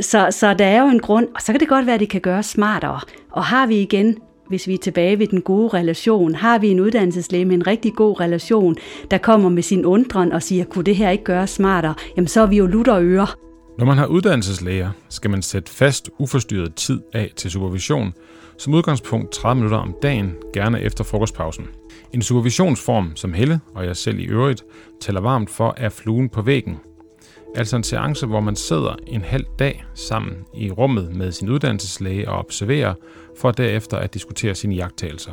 Så, 0.00 0.28
så 0.30 0.54
der 0.54 0.66
er 0.66 0.80
jo 0.80 0.88
en 0.88 1.00
grund, 1.00 1.28
og 1.34 1.42
så 1.42 1.52
kan 1.52 1.60
det 1.60 1.68
godt 1.68 1.86
være, 1.86 1.94
at 1.94 2.00
det 2.00 2.08
kan 2.08 2.20
gøres 2.20 2.46
smartere. 2.46 3.00
Og 3.30 3.44
har 3.44 3.66
vi 3.66 3.80
igen 3.80 4.16
hvis 4.50 4.66
vi 4.66 4.74
er 4.74 4.78
tilbage 4.78 5.18
ved 5.18 5.26
den 5.26 5.40
gode 5.40 5.68
relation, 5.68 6.34
har 6.34 6.58
vi 6.58 6.68
en 6.68 6.80
uddannelseslæge 6.80 7.44
med 7.44 7.54
en 7.54 7.66
rigtig 7.66 7.92
god 7.94 8.20
relation, 8.20 8.76
der 9.10 9.18
kommer 9.18 9.48
med 9.48 9.62
sin 9.62 9.84
undren 9.84 10.32
og 10.32 10.42
siger, 10.42 10.64
kunne 10.64 10.84
det 10.84 10.96
her 10.96 11.10
ikke 11.10 11.24
gøres 11.24 11.50
smartere, 11.50 11.94
jamen 12.16 12.28
så 12.28 12.40
er 12.40 12.46
vi 12.46 12.56
jo 12.56 12.66
lutter 12.66 12.98
ører. 13.00 13.36
Når 13.78 13.86
man 13.86 13.98
har 13.98 14.06
uddannelseslæger, 14.06 14.90
skal 15.08 15.30
man 15.30 15.42
sætte 15.42 15.70
fast 15.70 16.10
uforstyrret 16.18 16.74
tid 16.74 17.00
af 17.12 17.30
til 17.36 17.50
supervision, 17.50 18.12
som 18.58 18.74
udgangspunkt 18.74 19.32
30 19.32 19.54
minutter 19.54 19.78
om 19.78 19.94
dagen, 20.02 20.34
gerne 20.52 20.80
efter 20.80 21.04
frokostpausen. 21.04 21.64
En 22.12 22.22
supervisionsform, 22.22 23.12
som 23.14 23.32
Helle 23.32 23.60
og 23.74 23.86
jeg 23.86 23.96
selv 23.96 24.18
i 24.18 24.24
øvrigt 24.24 24.64
taler 25.00 25.20
varmt 25.20 25.50
for, 25.50 25.74
er 25.76 25.88
fluen 25.88 26.28
på 26.28 26.42
væggen– 26.42 26.76
Altså 27.54 27.76
en 27.76 27.82
seance, 27.82 28.26
hvor 28.26 28.40
man 28.40 28.56
sidder 28.56 28.96
en 29.06 29.22
halv 29.22 29.44
dag 29.58 29.84
sammen 29.94 30.36
i 30.54 30.70
rummet 30.70 31.16
med 31.16 31.32
sin 31.32 31.48
uddannelseslæge 31.48 32.28
og 32.28 32.38
observerer, 32.38 32.94
for 33.40 33.50
derefter 33.50 33.96
at 33.96 34.14
diskutere 34.14 34.54
sine 34.54 34.74
jagttagelser. 34.74 35.32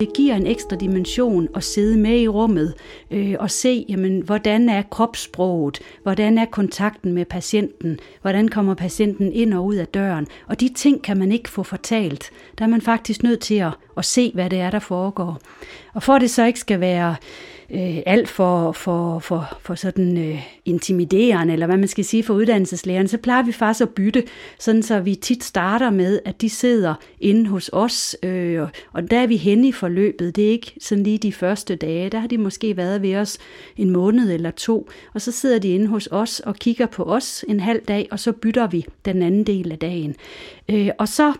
Det 0.00 0.12
giver 0.14 0.34
en 0.34 0.46
ekstra 0.46 0.76
dimension 0.76 1.48
at 1.54 1.64
sidde 1.64 1.98
med 1.98 2.20
i 2.20 2.28
rummet 2.28 2.74
øh, 3.10 3.34
og 3.40 3.50
se, 3.50 3.84
jamen, 3.88 4.20
hvordan 4.20 4.68
er 4.68 4.82
kropssproget, 4.82 5.78
hvordan 6.02 6.38
er 6.38 6.44
kontakten 6.44 7.12
med 7.12 7.24
patienten, 7.24 7.98
hvordan 8.22 8.48
kommer 8.48 8.74
patienten 8.74 9.32
ind 9.32 9.54
og 9.54 9.64
ud 9.64 9.74
af 9.74 9.86
døren. 9.86 10.26
Og 10.48 10.60
de 10.60 10.68
ting 10.68 11.02
kan 11.02 11.18
man 11.18 11.32
ikke 11.32 11.48
få 11.48 11.62
fortalt. 11.62 12.30
Der 12.58 12.64
er 12.64 12.68
man 12.68 12.82
faktisk 12.82 13.22
nødt 13.22 13.40
til 13.40 13.54
at, 13.54 13.72
at 13.96 14.04
se, 14.04 14.30
hvad 14.34 14.50
det 14.50 14.58
er, 14.58 14.70
der 14.70 14.78
foregår. 14.78 15.38
Og 15.94 16.02
for 16.02 16.12
at 16.12 16.20
det 16.20 16.30
så 16.30 16.46
ikke 16.46 16.60
skal 16.60 16.80
være 16.80 17.10
øh, 17.10 17.55
Øh, 17.70 17.98
alt 18.06 18.28
for, 18.28 18.72
for, 18.72 19.18
for, 19.18 19.58
for 19.60 19.74
sådan 19.74 20.18
øh, 20.18 20.42
intimiderende, 20.64 21.52
eller 21.52 21.66
hvad 21.66 21.76
man 21.76 21.88
skal 21.88 22.04
sige 22.04 22.22
for 22.22 22.34
uddannelseslærerne, 22.34 23.08
så 23.08 23.18
plejer 23.18 23.42
vi 23.42 23.52
faktisk 23.52 23.82
at 23.82 23.88
bytte, 23.88 24.22
sådan 24.58 24.82
så 24.82 25.00
vi 25.00 25.14
tit 25.14 25.44
starter 25.44 25.90
med, 25.90 26.20
at 26.24 26.40
de 26.40 26.50
sidder 26.50 26.94
inde 27.20 27.46
hos 27.46 27.70
os, 27.72 28.16
øh, 28.22 28.68
og 28.92 29.10
der 29.10 29.18
er 29.18 29.26
vi 29.26 29.36
henne 29.36 29.68
i 29.68 29.72
forløbet. 29.72 30.36
Det 30.36 30.46
er 30.46 30.50
ikke 30.50 30.72
sådan 30.80 31.04
lige 31.04 31.18
de 31.18 31.32
første 31.32 31.76
dage, 31.76 32.10
der 32.10 32.18
har 32.18 32.28
de 32.28 32.38
måske 32.38 32.76
været 32.76 33.02
ved 33.02 33.16
os 33.16 33.38
en 33.76 33.90
måned 33.90 34.32
eller 34.32 34.50
to, 34.50 34.88
og 35.14 35.20
så 35.20 35.32
sidder 35.32 35.58
de 35.58 35.68
inde 35.68 35.86
hos 35.86 36.08
os 36.10 36.40
og 36.40 36.54
kigger 36.54 36.86
på 36.86 37.02
os 37.02 37.44
en 37.48 37.60
halv 37.60 37.80
dag, 37.88 38.08
og 38.10 38.20
så 38.20 38.32
bytter 38.32 38.66
vi 38.66 38.86
den 39.04 39.22
anden 39.22 39.44
del 39.44 39.72
af 39.72 39.78
dagen. 39.78 40.14
Øh, 40.68 40.90
og 40.98 41.08
så 41.08 41.32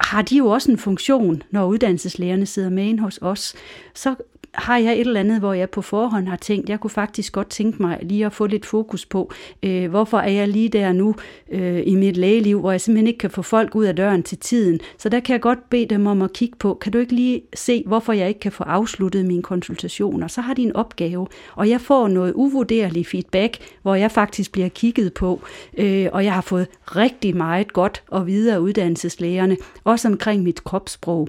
har 0.00 0.22
de 0.22 0.36
jo 0.36 0.46
også 0.46 0.70
en 0.70 0.78
funktion, 0.78 1.42
når 1.50 1.66
uddannelseslærerne 1.66 2.46
sidder 2.46 2.70
med 2.70 2.84
ind 2.84 3.00
hos 3.00 3.18
os. 3.22 3.54
Så 3.94 4.14
har 4.54 4.78
jeg 4.78 4.92
et 4.92 5.00
eller 5.00 5.20
andet, 5.20 5.38
hvor 5.38 5.52
jeg 5.52 5.70
på 5.70 5.82
forhånd 5.82 6.28
har 6.28 6.36
tænkt, 6.36 6.68
jeg 6.68 6.80
kunne 6.80 6.90
faktisk 6.90 7.32
godt 7.32 7.50
tænke 7.50 7.82
mig 7.82 7.98
lige 8.02 8.26
at 8.26 8.32
få 8.32 8.46
lidt 8.46 8.66
fokus 8.66 9.06
på, 9.06 9.32
øh, 9.62 9.90
hvorfor 9.90 10.18
er 10.18 10.30
jeg 10.30 10.48
lige 10.48 10.68
der 10.68 10.92
nu 10.92 11.14
øh, 11.50 11.82
i 11.86 11.94
mit 11.94 12.16
lægeliv, 12.16 12.60
hvor 12.60 12.70
jeg 12.70 12.80
simpelthen 12.80 13.06
ikke 13.06 13.18
kan 13.18 13.30
få 13.30 13.42
folk 13.42 13.74
ud 13.74 13.84
af 13.84 13.96
døren 13.96 14.22
til 14.22 14.38
tiden. 14.38 14.80
Så 14.98 15.08
der 15.08 15.20
kan 15.20 15.32
jeg 15.32 15.40
godt 15.40 15.70
bede 15.70 15.86
dem 15.86 16.06
om 16.06 16.22
at 16.22 16.32
kigge 16.32 16.56
på, 16.58 16.74
kan 16.74 16.92
du 16.92 16.98
ikke 16.98 17.14
lige 17.14 17.42
se, 17.54 17.84
hvorfor 17.86 18.12
jeg 18.12 18.28
ikke 18.28 18.40
kan 18.40 18.52
få 18.52 18.64
afsluttet 18.64 19.24
mine 19.24 19.42
konsultationer? 19.42 20.28
Så 20.28 20.40
har 20.40 20.54
de 20.54 20.62
en 20.62 20.76
opgave, 20.76 21.26
og 21.54 21.68
jeg 21.68 21.80
får 21.80 22.08
noget 22.08 22.32
uvurderlig 22.34 23.06
feedback, 23.06 23.58
hvor 23.82 23.94
jeg 23.94 24.10
faktisk 24.10 24.52
bliver 24.52 24.68
kigget 24.68 25.14
på, 25.14 25.40
øh, 25.78 26.08
og 26.12 26.24
jeg 26.24 26.32
har 26.34 26.40
fået 26.40 26.66
rigtig 26.84 27.36
meget 27.36 27.72
godt 27.72 28.02
at 28.14 28.26
vide 28.26 28.54
af 28.54 28.58
uddannelseslægerne, 28.58 29.56
også 29.84 30.08
omkring 30.08 30.42
mit 30.42 30.64
kropssprog. 30.64 31.28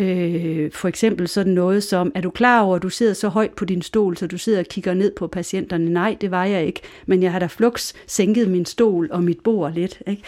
Øh, 0.00 0.72
for 0.72 0.88
eksempel 0.88 1.28
sådan 1.28 1.52
noget 1.52 1.82
som, 1.82 2.12
er 2.14 2.20
du 2.20 2.30
klar 2.30 2.60
over, 2.62 2.76
at 2.76 2.82
du 2.82 2.88
sidder 2.88 3.12
så 3.12 3.28
højt 3.28 3.50
på 3.50 3.64
din 3.64 3.82
stol, 3.82 4.16
så 4.16 4.26
du 4.26 4.38
sidder 4.38 4.58
og 4.58 4.66
kigger 4.66 4.94
ned 4.94 5.12
på 5.16 5.26
patienterne? 5.26 5.92
Nej, 5.92 6.16
det 6.20 6.30
var 6.30 6.44
jeg 6.44 6.66
ikke, 6.66 6.80
men 7.06 7.22
jeg 7.22 7.32
har 7.32 7.38
da 7.38 7.46
flux 7.46 7.92
sænket 8.06 8.48
min 8.48 8.66
stol 8.66 9.08
og 9.12 9.22
mit 9.22 9.40
bord 9.40 9.74
lidt. 9.74 10.02
Ikke? 10.06 10.22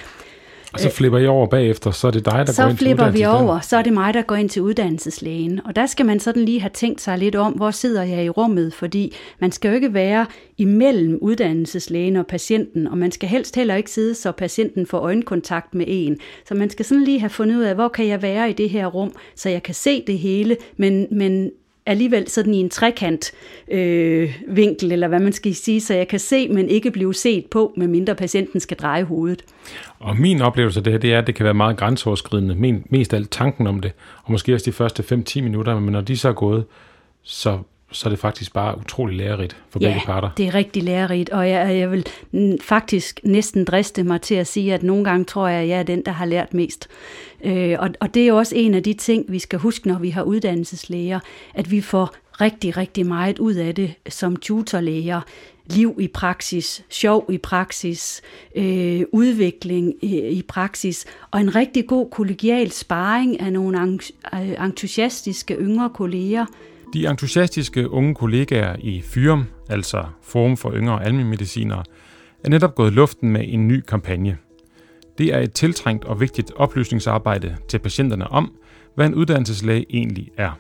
Og 0.73 0.81
så 0.81 0.91
flipper 0.91 1.19
I 1.19 1.27
over 1.27 1.47
bagefter, 1.47 1.91
så 1.91 2.07
er 2.07 2.11
det 2.11 2.25
dig, 2.25 2.47
der 2.47 2.53
så 2.53 2.63
går 2.63 2.69
ind 2.69 2.79
til 2.79 2.87
flipper 2.87 3.11
vi 3.11 3.25
over, 3.25 3.61
så 3.61 3.77
er 3.77 3.83
det 3.83 3.93
mig, 3.93 4.15
der 4.15 4.23
går 4.23 4.35
ind 4.35 4.49
til 4.49 4.63
uddannelseslægen. 4.63 5.61
Og 5.65 5.77
der 5.77 5.87
skal 5.87 6.07
man 6.07 6.21
sådan 6.21 6.45
lige 6.45 6.61
have 6.61 6.71
tænkt 6.75 7.01
sig 7.01 7.19
lidt 7.19 7.35
om, 7.35 7.53
hvor 7.53 7.71
sidder 7.71 8.03
jeg 8.03 8.25
i 8.25 8.29
rummet, 8.29 8.75
fordi 8.75 9.15
man 9.39 9.53
skal 9.53 9.69
jo 9.69 9.75
ikke 9.75 9.95
være 9.95 10.27
imellem 10.59 11.19
uddannelseslægen 11.21 12.17
og 12.17 12.27
patienten, 12.27 12.87
og 12.87 12.99
man 12.99 13.13
skal 13.13 13.29
helst 13.29 13.57
heller 13.57 13.75
ikke 13.75 13.91
sidde, 13.91 14.15
så 14.15 14.33
patienten 14.33 14.87
får 14.87 14.99
øjenkontakt 14.99 15.75
med 15.75 15.85
en. 15.89 16.19
Så 16.49 16.55
man 16.55 16.71
skal 16.71 16.85
sådan 16.85 17.05
lige 17.05 17.21
have 17.21 17.31
fundet 17.31 17.57
ud 17.57 17.63
af, 17.63 17.75
hvor 17.75 17.89
kan 17.89 18.07
jeg 18.07 18.23
være 18.23 18.51
i 18.51 18.53
det 18.53 18.71
her 18.71 18.87
rum, 18.87 19.13
så 19.37 19.49
jeg 19.49 19.63
kan 19.63 19.75
se 19.75 20.05
det 20.07 20.19
hele, 20.19 20.57
men, 20.77 21.07
men 21.11 21.51
alligevel 21.87 22.29
sådan 22.29 22.55
i 22.55 22.61
en 22.61 22.71
trekant 22.71 23.33
øh, 23.69 24.39
vinkel, 24.49 24.93
eller 24.93 25.09
hvad 25.09 25.21
man 25.21 25.33
skal 25.33 25.55
sige, 25.55 25.81
så 25.81 25.95
jeg 25.95 26.09
kan 26.09 26.19
se, 26.19 26.49
men 26.49 26.69
ikke 26.69 26.91
blive 26.91 27.15
set 27.15 27.47
på, 27.47 27.73
medmindre 27.77 28.15
patienten 28.15 28.61
skal 28.61 28.77
dreje 28.77 29.03
hovedet. 29.03 29.45
Og 29.99 30.17
min 30.17 30.43
oplevelse 30.43 30.81
af 30.81 30.85
det 30.85 30.93
her, 30.93 31.01
det 31.01 31.13
er, 31.13 31.19
at 31.19 31.27
det 31.27 31.35
kan 31.35 31.45
være 31.45 31.55
meget 31.55 31.77
grænseoverskridende, 31.77 32.83
mest 32.91 33.13
af 33.13 33.19
alt 33.19 33.31
tanken 33.31 33.67
om 33.67 33.81
det, 33.81 33.93
og 34.25 34.33
måske 34.33 34.55
også 34.55 34.65
de 34.65 34.73
første 34.73 35.23
5-10 35.37 35.43
minutter, 35.43 35.81
men 35.81 35.93
når 35.93 36.01
de 36.01 36.17
så 36.17 36.29
er 36.29 36.33
gået, 36.33 36.65
så 37.23 37.59
så 37.93 38.09
er 38.09 38.11
det 38.11 38.19
faktisk 38.19 38.53
bare 38.53 38.79
utrolig 38.79 39.17
lærerigt 39.17 39.57
for 39.71 39.79
ja, 39.81 39.87
begge 39.87 40.01
parter. 40.07 40.31
det 40.37 40.47
er 40.47 40.55
rigtig 40.55 40.83
lærerigt, 40.83 41.31
og 41.31 41.51
jeg, 41.51 41.79
jeg 41.79 41.91
vil 41.91 42.07
faktisk 42.61 43.21
næsten 43.25 43.65
driste 43.65 44.03
mig 44.05 44.21
til 44.21 44.35
at 44.35 44.47
sige, 44.47 44.75
at 44.75 44.83
nogle 44.83 45.05
gange 45.05 45.25
tror 45.25 45.49
jeg, 45.49 45.63
at 45.63 45.69
jeg 45.69 45.79
er 45.79 45.83
den, 45.83 46.03
der 46.05 46.13
har 46.13 46.25
lært 46.25 46.55
mest. 46.55 46.89
Øh, 47.45 47.77
og, 47.79 47.91
og 48.01 48.15
det 48.15 48.23
er 48.23 48.27
jo 48.27 48.37
også 48.37 48.57
en 48.57 48.75
af 48.75 48.83
de 48.83 48.93
ting, 48.93 49.25
vi 49.29 49.39
skal 49.39 49.59
huske, 49.59 49.89
når 49.89 49.99
vi 49.99 50.11
har 50.11 50.23
uddannelseslæger, 50.23 51.21
at 51.55 51.71
vi 51.71 51.81
får 51.81 52.15
rigtig, 52.41 52.77
rigtig 52.77 53.07
meget 53.07 53.39
ud 53.39 53.55
af 53.55 53.75
det 53.75 53.95
som 54.09 54.37
tutorlæger. 54.37 55.21
Liv 55.67 55.97
i 56.01 56.09
praksis, 56.09 56.85
sjov 56.89 57.27
i 57.31 57.39
praksis, 57.39 58.23
øh, 58.57 59.03
udvikling 59.13 59.95
i, 60.01 60.19
i 60.19 60.43
praksis, 60.43 61.07
og 61.31 61.41
en 61.41 61.55
rigtig 61.55 61.87
god 61.87 62.11
kollegial 62.11 62.71
sparring 62.71 63.41
af 63.41 63.53
nogle 63.53 63.99
entusiastiske 64.65 65.55
yngre 65.55 65.91
kolleger, 65.91 66.47
de 66.93 67.07
entusiastiske 67.07 67.91
unge 67.91 68.15
kollegaer 68.15 68.77
i 68.79 69.01
FYRM, 69.01 69.45
altså 69.69 70.05
Forum 70.23 70.57
for 70.57 70.73
Yngre 70.73 71.05
Almenmedicinere, 71.05 71.85
er 72.45 72.49
netop 72.49 72.75
gået 72.75 72.93
luften 72.93 73.33
med 73.33 73.45
en 73.45 73.69
ny 73.69 73.81
kampagne. 73.81 74.39
Det 75.19 75.35
er 75.35 75.39
et 75.39 75.53
tiltrængt 75.53 76.05
og 76.05 76.21
vigtigt 76.21 76.53
oplysningsarbejde 76.57 77.57
til 77.69 77.79
patienterne 77.79 78.29
om, 78.29 78.53
hvad 78.95 79.07
en 79.07 79.15
uddannelseslæge 79.15 79.87
egentlig 79.91 80.31
er. 80.37 80.59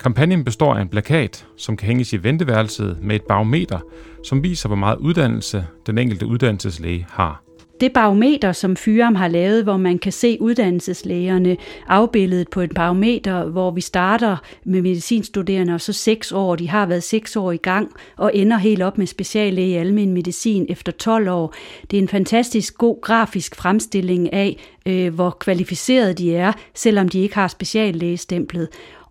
Kampagnen 0.00 0.44
består 0.44 0.74
af 0.74 0.82
en 0.82 0.88
plakat, 0.88 1.46
som 1.56 1.76
kan 1.76 1.86
hænges 1.86 2.12
i 2.12 2.22
venteværelset 2.22 2.98
med 3.02 3.16
et 3.16 3.22
barometer, 3.22 3.80
som 4.24 4.42
viser, 4.42 4.68
hvor 4.68 4.76
meget 4.76 4.98
uddannelse 4.98 5.66
den 5.86 5.98
enkelte 5.98 6.26
uddannelseslæge 6.26 7.06
har 7.10 7.42
det 7.82 7.92
barometer, 7.92 8.52
som 8.52 8.76
Fyram 8.76 9.14
har 9.14 9.28
lavet, 9.28 9.62
hvor 9.62 9.76
man 9.76 9.98
kan 9.98 10.12
se 10.12 10.36
uddannelseslægerne 10.40 11.56
afbildet 11.88 12.48
på 12.48 12.60
et 12.60 12.74
barometer, 12.74 13.44
hvor 13.44 13.70
vi 13.70 13.80
starter 13.80 14.36
med 14.64 14.82
medicinstuderende, 14.82 15.74
og 15.74 15.80
så 15.80 15.92
seks 15.92 16.32
år, 16.32 16.56
de 16.56 16.68
har 16.68 16.86
været 16.86 17.02
seks 17.02 17.36
år 17.36 17.52
i 17.52 17.56
gang, 17.56 17.92
og 18.16 18.36
ender 18.36 18.56
helt 18.56 18.82
op 18.82 18.98
med 18.98 19.06
speciallæge 19.06 19.68
i 19.68 19.74
almen 19.74 20.12
medicin 20.12 20.66
efter 20.68 20.92
12 20.92 21.28
år. 21.28 21.54
Det 21.90 21.96
er 21.96 22.02
en 22.02 22.08
fantastisk 22.08 22.78
god 22.78 23.00
grafisk 23.00 23.56
fremstilling 23.56 24.32
af, 24.32 24.56
øh, 24.86 25.14
hvor 25.14 25.30
kvalificerede 25.30 26.14
de 26.14 26.36
er, 26.36 26.52
selvom 26.74 27.08
de 27.08 27.20
ikke 27.20 27.34
har 27.34 27.48
speciallægestemplet. 27.48 28.68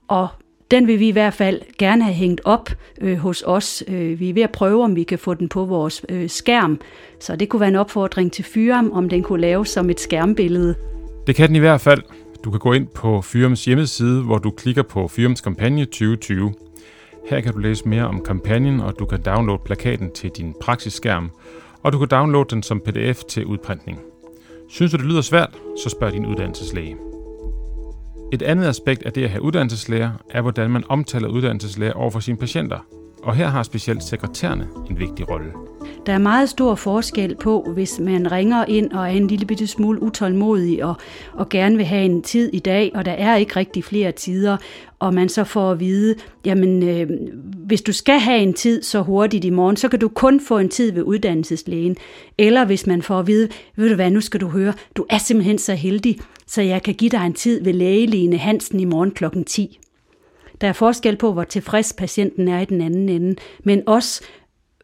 Og 0.08 0.28
den 0.72 0.88
vil 0.88 1.00
vi 1.00 1.08
i 1.08 1.12
hvert 1.12 1.34
fald 1.34 1.62
gerne 1.78 2.04
have 2.04 2.14
hængt 2.14 2.42
op 2.44 2.70
øh, 3.02 3.18
hos 3.18 3.44
os. 3.48 3.84
Øh, 3.88 4.20
vi 4.20 4.30
er 4.30 4.34
ved 4.34 4.42
at 4.42 4.52
prøve, 4.52 4.84
om 4.84 4.96
vi 4.96 5.04
kan 5.04 5.20
få 5.20 5.34
den 5.34 5.50
på 5.50 5.66
vores 5.66 6.06
øh, 6.10 6.30
skærm. 6.30 6.80
Så 7.20 7.36
det 7.36 7.50
kunne 7.50 7.60
være 7.60 7.70
en 7.70 7.76
opfordring 7.76 8.32
til 8.32 8.46
Fyram, 8.46 8.92
om 8.92 9.10
den 9.10 9.24
kunne 9.24 9.42
laves 9.42 9.70
som 9.70 9.90
et 9.90 10.00
skærmbillede. 10.00 10.76
Det 11.28 11.36
kan 11.36 11.48
den 11.48 11.56
i 11.56 11.60
hvert 11.60 11.82
fald. 11.82 12.02
Du 12.44 12.52
kan 12.52 12.60
gå 12.60 12.74
ind 12.74 12.88
på 12.88 13.22
Fyrums 13.22 13.66
hjemmeside, 13.66 14.22
hvor 14.22 14.38
du 14.38 14.52
klikker 14.52 14.84
på 14.84 15.08
Fyrums 15.08 15.42
kampagne 15.42 15.86
2020. 15.86 16.54
Her 17.30 17.42
kan 17.42 17.54
du 17.54 17.60
læse 17.60 17.90
mere 17.90 18.08
om 18.08 18.24
kampagnen, 18.24 18.80
og 18.80 19.00
du 19.00 19.06
kan 19.06 19.22
downloade 19.22 19.62
plakaten 19.66 20.12
til 20.12 20.30
din 20.30 20.56
praksisskærm, 20.62 21.32
og 21.84 21.94
du 21.94 22.00
kan 22.00 22.08
downloade 22.08 22.50
den 22.50 22.64
som 22.64 22.82
pdf 22.86 23.24
til 23.24 23.46
udprintning. 23.46 24.00
Synes 24.70 24.92
du, 24.92 24.98
det 24.98 25.06
lyder 25.06 25.22
svært, 25.22 25.58
så 25.84 25.90
spørg 25.90 26.14
din 26.14 26.26
uddannelseslæge. 26.26 27.11
Et 28.34 28.42
andet 28.42 28.68
aspekt 28.68 29.04
af 29.04 29.14
det 29.14 29.24
at 29.24 29.30
have 29.30 29.42
uddannelseslæger 29.42 30.12
er, 30.30 30.42
hvordan 30.42 30.72
man 30.72 30.84
omtaler 30.90 31.28
uddannelseslæger 31.28 31.94
over 31.94 32.12
for 32.12 32.20
sine 32.20 32.38
patienter. 32.38 32.80
Og 33.24 33.36
her 33.36 33.48
har 33.48 33.64
specielt 33.64 34.04
sekretærerne 34.04 34.68
en 34.90 35.00
vigtig 35.00 35.30
rolle. 35.30 35.52
Der 36.06 36.14
er 36.14 36.18
meget 36.18 36.50
stor 36.50 36.76
forskel 36.76 37.36
på, 37.36 37.72
hvis 37.74 38.00
man 38.00 38.32
ringer 38.32 38.66
ind 38.66 38.92
og 38.92 39.04
er 39.04 39.12
en 39.12 39.28
lille 39.28 39.46
bitte 39.46 39.68
smule 39.68 40.04
utålmodig 40.04 40.86
og, 40.86 40.96
og 41.34 41.50
gerne 41.50 41.78
vil 41.78 41.86
have 41.86 42.06
en 42.06 42.22
tid 42.22 42.50
i 42.54 42.60
dag, 42.60 42.92
og 42.96 43.06
der 43.06 43.12
er 43.12 43.36
ikke 43.36 43.56
rigtig 43.56 43.84
flere 43.84 44.12
tider, 44.12 44.58
og 45.00 45.14
man 45.14 45.30
så 45.30 45.44
får 45.44 45.72
at 45.72 45.80
vide, 45.80 46.16
jamen 46.46 46.84
øh, 46.84 47.10
hvis 47.44 47.82
du 47.82 47.94
skal 47.94 48.20
have 48.20 48.40
en 48.40 48.54
tid 48.54 48.84
så 48.84 49.02
hurtigt 49.02 49.46
i 49.46 49.50
morgen, 49.50 49.78
så 49.78 49.88
kan 49.88 50.00
du 50.00 50.08
kun 50.08 50.42
få 50.48 50.58
en 50.58 50.70
tid 50.70 50.92
ved 50.92 51.04
uddannelseslægen. 51.04 51.98
Eller 52.38 52.66
hvis 52.66 52.88
man 52.88 53.02
får 53.02 53.20
at 53.20 53.28
vide, 53.28 53.50
ved 53.76 53.90
du 53.90 53.96
hvad, 53.96 54.12
nu 54.12 54.22
skal 54.22 54.42
du 54.42 54.48
høre, 54.48 54.74
du 54.96 55.06
er 55.10 55.18
simpelthen 55.18 55.58
så 55.58 55.74
heldig, 55.74 56.20
så 56.48 56.62
jeg 56.62 56.84
kan 56.84 56.94
give 56.94 57.10
dig 57.10 57.26
en 57.26 57.34
tid 57.34 57.64
ved 57.64 57.74
lægeline 57.74 58.38
Hansen 58.38 58.80
i 58.80 58.86
morgen 58.86 59.12
klokken 59.12 59.46
10. 59.46 59.80
Der 60.62 60.68
er 60.68 60.74
forskel 60.74 61.16
på, 61.16 61.34
hvor 61.34 61.44
tilfreds 61.44 61.94
patienten 61.94 62.48
er 62.48 62.60
i 62.60 62.66
den 62.66 62.82
anden 62.82 63.10
ende, 63.10 63.36
men 63.64 63.84
også 63.88 64.22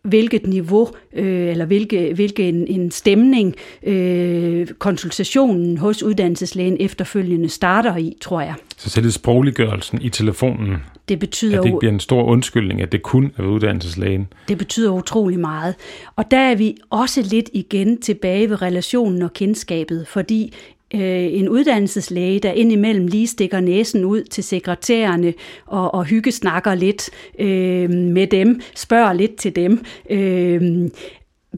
hvilket 0.03 0.47
niveau 0.47 0.87
øh, 1.13 1.49
eller 1.49 1.65
hvilke, 1.65 2.13
hvilke 2.15 2.49
en, 2.49 2.67
en 2.67 2.91
stemning 2.91 3.55
øh, 3.83 4.67
konsultationen 4.67 5.77
hos 5.77 6.03
uddannelseslægen 6.03 6.77
efterfølgende 6.79 7.49
starter 7.49 7.97
i, 7.97 8.17
tror 8.21 8.41
jeg. 8.41 8.53
Så 8.77 8.89
selv 8.89 9.11
sprogliggørelsen 9.11 10.01
i 10.01 10.09
telefonen, 10.09 10.75
det 11.09 11.19
betyder 11.19 11.57
at 11.57 11.63
det 11.63 11.69
ikke 11.69 11.79
bliver 11.79 11.93
en 11.93 11.99
stor 11.99 12.23
undskyldning, 12.23 12.81
at 12.81 12.91
det 12.91 13.01
kun 13.01 13.31
er 13.37 13.43
uddannelseslægen. 13.43 14.27
Det 14.47 14.57
betyder 14.57 14.91
utrolig 14.91 15.39
meget. 15.39 15.75
Og 16.15 16.31
der 16.31 16.39
er 16.39 16.55
vi 16.55 16.75
også 16.89 17.21
lidt 17.21 17.49
igen 17.53 18.01
tilbage 18.01 18.49
ved 18.49 18.61
relationen 18.61 19.21
og 19.21 19.33
kendskabet, 19.33 20.07
fordi 20.07 20.53
øh, 20.93 21.33
en 21.33 21.49
uddannelseslæge, 21.49 22.39
der 22.39 22.51
indimellem 22.51 23.07
lige 23.07 23.27
stikker 23.27 23.59
næsen 23.59 24.05
ud 24.05 24.23
til 24.23 24.43
sekretærerne 24.43 25.33
og, 25.65 25.93
og 25.93 26.05
hyggesnakker 26.05 26.75
lidt 26.75 27.09
øh, 27.39 27.89
med 27.89 28.27
dem, 28.27 28.61
spørger 28.75 29.13
lidt 29.13 29.35
til 29.35 29.55
dem, 29.55 29.83
øh, 30.09 30.89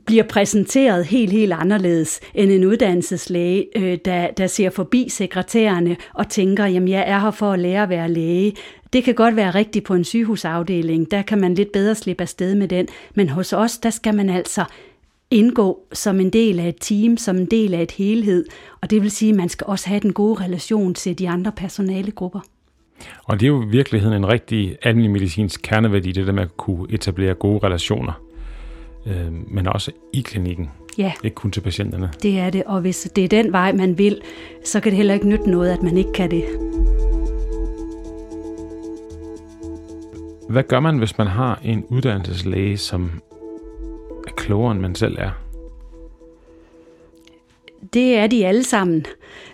bliver 0.05 0.23
præsenteret 0.23 1.05
helt, 1.05 1.31
helt 1.31 1.53
anderledes 1.53 2.19
end 2.35 2.51
en 2.51 2.65
uddannelseslæge, 2.65 3.65
øh, 3.75 3.97
der, 4.05 4.31
der 4.31 4.47
ser 4.47 4.69
forbi 4.69 5.09
sekretærerne 5.09 5.95
og 6.13 6.29
tænker, 6.29 6.65
jamen 6.65 6.89
jeg 6.89 7.03
er 7.07 7.19
her 7.19 7.31
for 7.31 7.51
at 7.51 7.59
lære 7.59 7.83
at 7.83 7.89
være 7.89 8.09
læge. 8.09 8.53
Det 8.93 9.03
kan 9.03 9.15
godt 9.15 9.35
være 9.35 9.51
rigtigt 9.51 9.85
på 9.85 9.93
en 9.93 10.03
sygehusafdeling, 10.03 11.11
der 11.11 11.21
kan 11.21 11.41
man 11.41 11.55
lidt 11.55 11.71
bedre 11.71 11.95
slippe 11.95 12.21
afsted 12.21 12.55
med 12.55 12.67
den, 12.67 12.87
men 13.15 13.29
hos 13.29 13.53
os, 13.53 13.77
der 13.77 13.89
skal 13.89 14.15
man 14.15 14.29
altså 14.29 14.63
indgå 15.31 15.79
som 15.93 16.19
en 16.19 16.29
del 16.29 16.59
af 16.59 16.67
et 16.67 16.75
team, 16.81 17.17
som 17.17 17.37
en 17.37 17.45
del 17.45 17.73
af 17.73 17.81
et 17.81 17.91
helhed. 17.91 18.45
Og 18.81 18.89
det 18.89 19.01
vil 19.01 19.11
sige, 19.11 19.29
at 19.29 19.35
man 19.35 19.49
skal 19.49 19.67
også 19.67 19.89
have 19.89 19.99
den 19.99 20.13
gode 20.13 20.43
relation 20.43 20.93
til 20.93 21.19
de 21.19 21.29
andre 21.29 21.51
personalegrupper. 21.51 22.39
Og 23.23 23.39
det 23.39 23.45
er 23.45 23.47
jo 23.47 23.63
i 23.63 23.67
virkeligheden 23.67 24.15
en 24.15 24.27
rigtig 24.27 24.77
almindelig 24.83 25.11
medicinsk 25.11 25.59
kerneværdi, 25.63 26.11
det 26.11 26.27
der 26.27 26.33
med 26.33 26.43
at 26.43 26.57
kunne 26.57 26.93
etablere 26.93 27.33
gode 27.33 27.59
relationer, 27.63 28.21
øh, 29.05 29.33
men 29.47 29.67
også 29.67 29.91
i 30.13 30.21
klinikken. 30.21 30.69
Ja. 30.97 31.13
Ikke 31.23 31.35
kun 31.35 31.51
til 31.51 31.61
patienterne. 31.61 32.11
Det 32.23 32.39
er 32.39 32.49
det, 32.49 32.63
og 32.63 32.81
hvis 32.81 33.11
det 33.15 33.23
er 33.23 33.27
den 33.27 33.51
vej, 33.51 33.71
man 33.71 33.97
vil, 33.97 34.21
så 34.65 34.79
kan 34.79 34.91
det 34.91 34.97
heller 34.97 35.13
ikke 35.13 35.29
nytte 35.29 35.49
noget, 35.49 35.69
at 35.69 35.83
man 35.83 35.97
ikke 35.97 36.13
kan 36.13 36.31
det. 36.31 36.43
Hvad 40.49 40.63
gør 40.63 40.79
man, 40.79 40.97
hvis 40.97 41.17
man 41.17 41.27
har 41.27 41.59
en 41.63 41.85
uddannelseslæge, 41.89 42.77
som 42.77 43.11
klogere, 44.49 44.71
end 44.71 44.81
man 44.81 44.95
selv 44.97 45.17
er? 45.21 45.31
Det 47.93 48.17
er 48.17 48.27
de 48.27 48.45
alle 48.47 48.63
sammen 48.63 49.05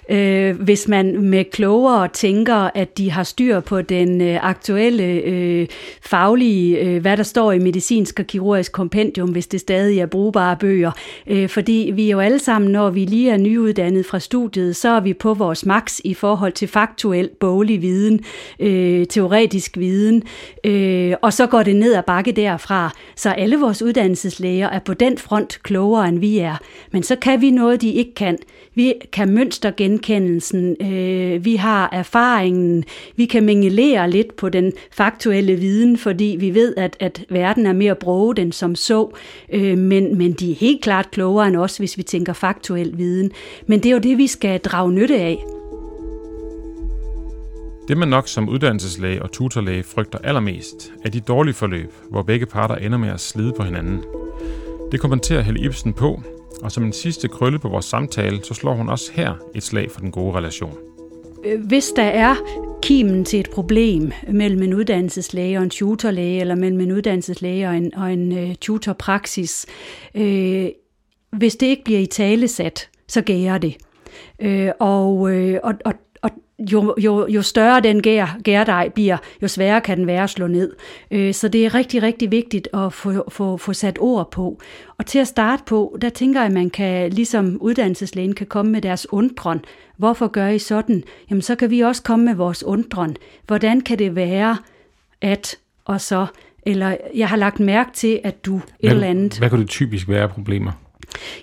øh, 0.09 0.61
hvis 0.61 0.87
man 0.87 1.21
med 1.21 1.45
klogere 1.51 2.07
tænker, 2.07 2.69
at 2.75 2.97
de 2.97 3.11
har 3.11 3.23
styr 3.23 3.59
på 3.59 3.81
den 3.81 4.21
øh, 4.21 4.49
aktuelle 4.49 5.03
øh, 5.03 5.67
faglige, 6.01 6.79
øh, 6.79 7.01
hvad 7.01 7.17
der 7.17 7.23
står 7.23 7.51
i 7.51 7.59
medicinsk 7.59 8.19
og 8.19 8.27
kirurgisk 8.27 8.71
kompendium, 8.71 9.29
hvis 9.29 9.47
det 9.47 9.59
stadig 9.59 9.99
er 9.99 10.05
brugbare 10.05 10.57
bøger. 10.57 10.91
Øh, 11.27 11.49
fordi 11.49 11.91
vi 11.93 12.05
er 12.05 12.11
jo 12.11 12.19
alle 12.19 12.39
sammen, 12.39 12.71
når 12.71 12.89
vi 12.89 13.05
lige 13.05 13.31
er 13.31 13.37
nyuddannet 13.37 14.05
fra 14.05 14.19
studiet, 14.19 14.75
så 14.75 14.89
er 14.89 14.99
vi 14.99 15.13
på 15.13 15.33
vores 15.33 15.65
max 15.65 15.99
i 16.03 16.13
forhold 16.13 16.53
til 16.53 16.67
faktuel 16.67 17.29
boglig 17.39 17.81
viden, 17.81 18.19
øh, 18.59 19.05
teoretisk 19.05 19.77
viden, 19.77 20.23
øh, 20.63 21.13
og 21.21 21.33
så 21.33 21.47
går 21.47 21.63
det 21.63 21.75
ned 21.75 21.93
ad 21.93 22.03
bakke 22.03 22.31
derfra. 22.31 22.91
Så 23.15 23.29
alle 23.29 23.57
vores 23.57 23.81
uddannelseslæger 23.81 24.69
er 24.69 24.79
på 24.79 24.93
den 24.93 25.17
front 25.17 25.59
klogere, 25.63 26.07
end 26.07 26.19
vi 26.19 26.37
er. 26.37 26.57
Men 26.91 27.03
så 27.03 27.15
kan 27.15 27.41
vi 27.41 27.51
noget, 27.51 27.81
de 27.81 27.91
ikke 27.91 28.15
kan. 28.15 28.37
Vi 28.75 28.93
kan 29.13 29.33
genkendelsen, 29.99 30.75
øh, 30.81 31.45
vi 31.45 31.55
har 31.55 31.89
erfaringen, 31.91 32.83
vi 33.15 33.25
kan 33.25 33.43
mingelere 33.43 34.09
lidt 34.09 34.35
på 34.35 34.49
den 34.49 34.73
faktuelle 34.91 35.55
viden, 35.55 35.97
fordi 35.97 36.37
vi 36.39 36.53
ved, 36.53 36.73
at, 36.77 36.97
at 36.99 37.25
verden 37.29 37.65
er 37.65 37.73
mere 37.73 37.95
broget 37.95 38.39
end 38.39 38.53
som 38.53 38.75
så, 38.75 39.09
øh, 39.53 39.77
men, 39.77 40.17
men 40.17 40.33
de 40.33 40.51
er 40.51 40.55
helt 40.55 40.81
klart 40.81 41.11
klogere 41.11 41.47
end 41.47 41.55
os, 41.55 41.77
hvis 41.77 41.97
vi 41.97 42.03
tænker 42.03 42.33
faktuel 42.33 42.97
viden. 42.97 43.31
Men 43.67 43.79
det 43.79 43.89
er 43.89 43.93
jo 43.93 43.99
det, 43.99 44.17
vi 44.17 44.27
skal 44.27 44.59
drage 44.59 44.91
nytte 44.91 45.15
af. 45.19 45.45
Det 47.87 47.97
man 47.97 48.07
nok 48.07 48.27
som 48.27 48.49
uddannelseslæge 48.49 49.21
og 49.21 49.31
tutorlæge 49.31 49.83
frygter 49.83 50.19
allermest, 50.23 50.93
er 51.05 51.09
de 51.09 51.19
dårlige 51.19 51.53
forløb, 51.53 51.91
hvor 52.09 52.21
begge 52.21 52.45
parter 52.45 52.75
ender 52.75 52.97
med 52.97 53.09
at 53.09 53.19
slide 53.19 53.53
på 53.57 53.63
hinanden. 53.63 54.03
Det 54.91 54.99
kommenterer 54.99 55.41
Helle 55.41 55.65
Ibsen 55.65 55.93
på, 55.93 56.21
og 56.65 56.71
som 56.71 56.83
en 56.83 56.93
sidste 56.93 57.27
krølle 57.27 57.59
på 57.59 57.69
vores 57.69 57.85
samtale, 57.85 58.43
så 58.43 58.53
slår 58.53 58.73
hun 58.73 58.89
også 58.89 59.11
her 59.13 59.33
et 59.55 59.63
slag 59.63 59.91
for 59.91 59.99
den 59.99 60.11
gode 60.11 60.35
relation. 60.35 60.77
Øh, 61.45 61.65
hvis 61.65 61.87
der 61.95 62.03
er 62.03 62.35
kimen 62.81 63.25
til 63.25 63.39
et 63.39 63.49
problem 63.49 64.11
mellem 64.31 64.61
en 64.63 64.73
uddannelseslæge 64.73 65.57
og 65.57 65.63
en 65.63 65.69
tutorlæge, 65.69 66.41
eller 66.41 66.55
mellem 66.55 66.79
en 66.79 66.91
uddannelseslæge 66.91 67.67
og 67.67 67.75
en, 67.75 67.95
og 67.95 68.13
en 68.13 68.31
uh, 68.31 68.53
tutorpraksis, 68.61 69.65
øh, 70.15 70.67
hvis 71.31 71.55
det 71.55 71.67
ikke 71.67 71.83
bliver 71.83 71.99
i 71.99 72.05
talesat, 72.05 72.89
så 73.07 73.21
gærer 73.21 73.57
det. 73.57 73.75
Øh, 74.41 74.71
og, 74.79 75.31
øh, 75.31 75.59
og, 75.63 75.73
og 75.85 75.93
jo, 76.59 76.95
jo, 76.97 77.27
jo 77.27 77.41
større 77.41 77.81
den 77.81 78.01
gær, 78.01 78.37
gærdej 78.43 78.89
bliver, 78.89 79.17
jo 79.41 79.47
sværere 79.47 79.81
kan 79.81 79.97
den 79.97 80.07
være 80.07 80.23
at 80.23 80.29
slå 80.29 80.47
ned. 80.47 80.73
Øh, 81.11 81.33
så 81.33 81.47
det 81.47 81.65
er 81.65 81.73
rigtig, 81.73 82.03
rigtig 82.03 82.31
vigtigt 82.31 82.67
at 82.73 82.93
få, 82.93 83.29
få, 83.29 83.57
få 83.57 83.73
sat 83.73 83.97
ord 83.99 84.31
på. 84.31 84.59
Og 84.97 85.05
til 85.05 85.19
at 85.19 85.27
starte 85.27 85.63
på, 85.65 85.97
der 86.01 86.09
tænker 86.09 86.39
jeg, 86.39 86.47
at 86.47 86.53
man 86.53 86.69
kan, 86.69 87.09
ligesom 87.09 87.57
uddannelseslægen 87.61 88.35
kan 88.35 88.47
komme 88.47 88.71
med 88.71 88.81
deres 88.81 89.13
undren. 89.13 89.59
Hvorfor 89.97 90.27
gør 90.27 90.47
I 90.47 90.59
sådan? 90.59 91.03
Jamen 91.29 91.41
så 91.41 91.55
kan 91.55 91.69
vi 91.69 91.79
også 91.79 92.03
komme 92.03 92.25
med 92.25 92.35
vores 92.35 92.63
undren. 92.63 93.17
Hvordan 93.47 93.81
kan 93.81 93.99
det 93.99 94.15
være, 94.15 94.57
at 95.21 95.55
og 95.85 96.01
så, 96.01 96.25
eller 96.65 96.97
jeg 97.15 97.29
har 97.29 97.37
lagt 97.37 97.59
mærke 97.59 97.91
til, 97.93 98.19
at 98.23 98.45
du 98.45 98.55
et 98.55 98.63
hvad, 98.79 98.91
eller 98.91 99.07
andet. 99.07 99.37
Hvad 99.37 99.49
kan 99.49 99.59
det 99.59 99.69
typisk 99.69 100.09
være 100.09 100.29
problemer? 100.29 100.71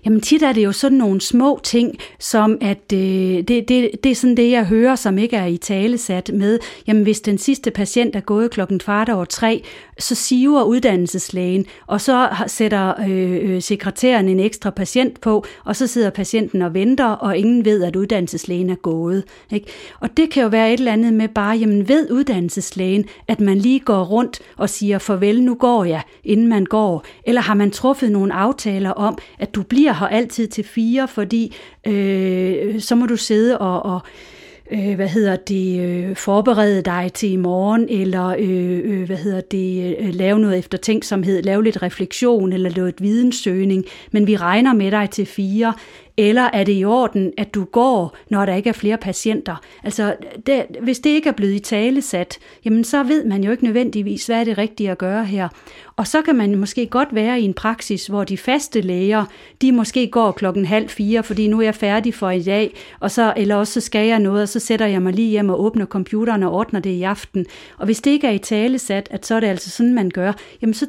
Jamen 0.04 0.20
tit 0.20 0.42
er 0.42 0.52
det 0.52 0.64
jo 0.64 0.72
sådan 0.72 0.98
nogle 0.98 1.20
små 1.20 1.60
ting, 1.62 1.98
som 2.18 2.58
at 2.60 2.92
øh, 2.94 2.98
det, 2.98 3.48
det, 3.48 3.90
det 4.04 4.06
er 4.06 4.14
sådan 4.14 4.36
det, 4.36 4.50
jeg 4.50 4.66
hører, 4.66 4.96
som 4.96 5.18
ikke 5.18 5.36
er 5.36 5.46
i 5.46 5.56
tale 5.56 5.98
sat 5.98 6.30
med, 6.34 6.58
jamen 6.86 7.02
hvis 7.02 7.20
den 7.20 7.38
sidste 7.38 7.70
patient 7.70 8.16
er 8.16 8.20
gået 8.20 8.50
klokken 8.50 8.78
kvart 8.78 9.08
over 9.08 9.24
tre, 9.24 9.62
så 9.98 10.14
siver 10.14 10.62
uddannelseslægen, 10.62 11.66
og 11.86 12.00
så 12.00 12.28
sætter 12.46 12.94
øh, 13.08 13.50
øh, 13.50 13.62
sekretæren 13.62 14.28
en 14.28 14.40
ekstra 14.40 14.70
patient 14.70 15.20
på, 15.20 15.44
og 15.64 15.76
så 15.76 15.86
sidder 15.86 16.10
patienten 16.10 16.62
og 16.62 16.74
venter, 16.74 17.06
og 17.06 17.36
ingen 17.36 17.64
ved, 17.64 17.82
at 17.82 17.96
uddannelseslægen 17.96 18.70
er 18.70 18.74
gået. 18.74 19.24
Ikke? 19.52 19.66
Og 20.00 20.16
det 20.16 20.30
kan 20.30 20.42
jo 20.42 20.48
være 20.48 20.72
et 20.72 20.78
eller 20.78 20.92
andet 20.92 21.12
med 21.12 21.28
bare, 21.28 21.56
jamen 21.56 21.88
ved 21.88 22.10
uddannelseslægen, 22.10 23.04
at 23.28 23.40
man 23.40 23.58
lige 23.58 23.80
går 23.80 24.04
rundt 24.04 24.40
og 24.56 24.70
siger, 24.70 24.98
farvel, 24.98 25.42
nu 25.42 25.54
går 25.54 25.84
jeg, 25.84 26.02
inden 26.24 26.48
man 26.48 26.64
går, 26.64 27.04
eller 27.26 27.40
har 27.40 27.54
man 27.54 27.70
truffet 27.70 28.12
nogle 28.12 28.34
aftaler 28.34 28.90
om, 28.90 29.18
at 29.38 29.54
du 29.54 29.62
bliver 29.62 29.92
her 29.92 30.06
altid 30.06 30.48
til 30.48 30.64
fire, 30.64 31.08
fordi 31.08 31.54
øh, 31.86 32.80
så 32.80 32.94
må 32.94 33.06
du 33.06 33.16
sidde 33.16 33.58
og, 33.58 33.82
og 33.82 34.00
øh, 34.70 34.94
hvad 34.94 35.08
hedder 35.08 35.36
det, 35.36 35.80
øh, 35.80 36.16
forberede 36.16 36.82
dig 36.82 37.10
til 37.14 37.32
i 37.32 37.36
morgen, 37.36 37.86
eller 37.88 38.36
øh, 38.38 38.80
øh, 38.84 39.06
hvad 39.06 39.16
hedder 39.16 39.40
det, 39.40 39.96
øh, 40.00 40.14
lave 40.14 40.38
noget 40.38 40.58
eftertænksomhed, 40.58 41.42
lave 41.42 41.64
lidt 41.64 41.82
refleksion, 41.82 42.52
eller 42.52 42.70
lave 42.70 42.88
et 42.88 43.00
men 44.12 44.26
vi 44.26 44.36
regner 44.36 44.72
med 44.74 44.90
dig 44.90 45.10
til 45.10 45.26
fire, 45.26 45.74
eller 46.16 46.42
er 46.52 46.64
det 46.64 46.78
i 46.78 46.84
orden, 46.84 47.32
at 47.38 47.54
du 47.54 47.64
går, 47.64 48.16
når 48.30 48.46
der 48.46 48.54
ikke 48.54 48.68
er 48.68 48.74
flere 48.74 48.96
patienter? 48.96 49.56
Altså, 49.84 50.16
det, 50.46 50.64
hvis 50.82 50.98
det 50.98 51.10
ikke 51.10 51.28
er 51.28 51.32
blevet 51.32 51.54
i 51.54 51.58
tale 51.58 52.02
sat, 52.02 52.38
jamen 52.64 52.84
så 52.84 53.02
ved 53.02 53.24
man 53.24 53.44
jo 53.44 53.50
ikke 53.50 53.64
nødvendigvis, 53.64 54.26
hvad 54.26 54.40
er 54.40 54.44
det 54.44 54.58
rigtige 54.58 54.90
at 54.90 54.98
gøre 54.98 55.24
her. 55.24 55.48
Og 55.96 56.06
så 56.06 56.22
kan 56.22 56.36
man 56.36 56.56
måske 56.56 56.86
godt 56.86 57.14
være 57.14 57.40
i 57.40 57.44
en 57.44 57.54
praksis, 57.54 58.06
hvor 58.06 58.24
de 58.24 58.38
faste 58.38 58.80
læger, 58.80 59.24
de 59.62 59.72
måske 59.72 60.06
går 60.06 60.32
klokken 60.32 60.64
halv 60.64 60.88
fire, 60.88 61.22
fordi 61.22 61.48
nu 61.48 61.58
er 61.58 61.62
jeg 61.62 61.74
færdig 61.74 62.14
for 62.14 62.30
i 62.30 62.42
dag, 62.42 62.74
og 63.00 63.10
så, 63.10 63.34
eller 63.36 63.56
også 63.56 63.72
så 63.72 63.80
skal 63.80 64.06
jeg 64.06 64.18
noget, 64.18 64.42
og 64.42 64.48
så 64.48 64.60
sætter 64.60 64.86
jeg 64.86 65.02
mig 65.02 65.12
lige 65.12 65.30
hjem 65.30 65.48
og 65.48 65.64
åbner 65.64 65.86
computeren 65.86 66.42
og 66.42 66.52
ordner 66.52 66.80
det 66.80 66.90
i 66.90 67.02
aften. 67.02 67.46
Og 67.78 67.84
hvis 67.84 68.00
det 68.00 68.10
ikke 68.10 68.26
er 68.26 68.32
i 68.32 68.38
tale 68.38 68.78
sat, 68.78 69.08
at 69.10 69.26
så 69.26 69.34
er 69.34 69.40
det 69.40 69.46
altså 69.46 69.70
sådan, 69.70 69.94
man 69.94 70.10
gør, 70.10 70.32
jamen 70.62 70.74
så 70.74 70.86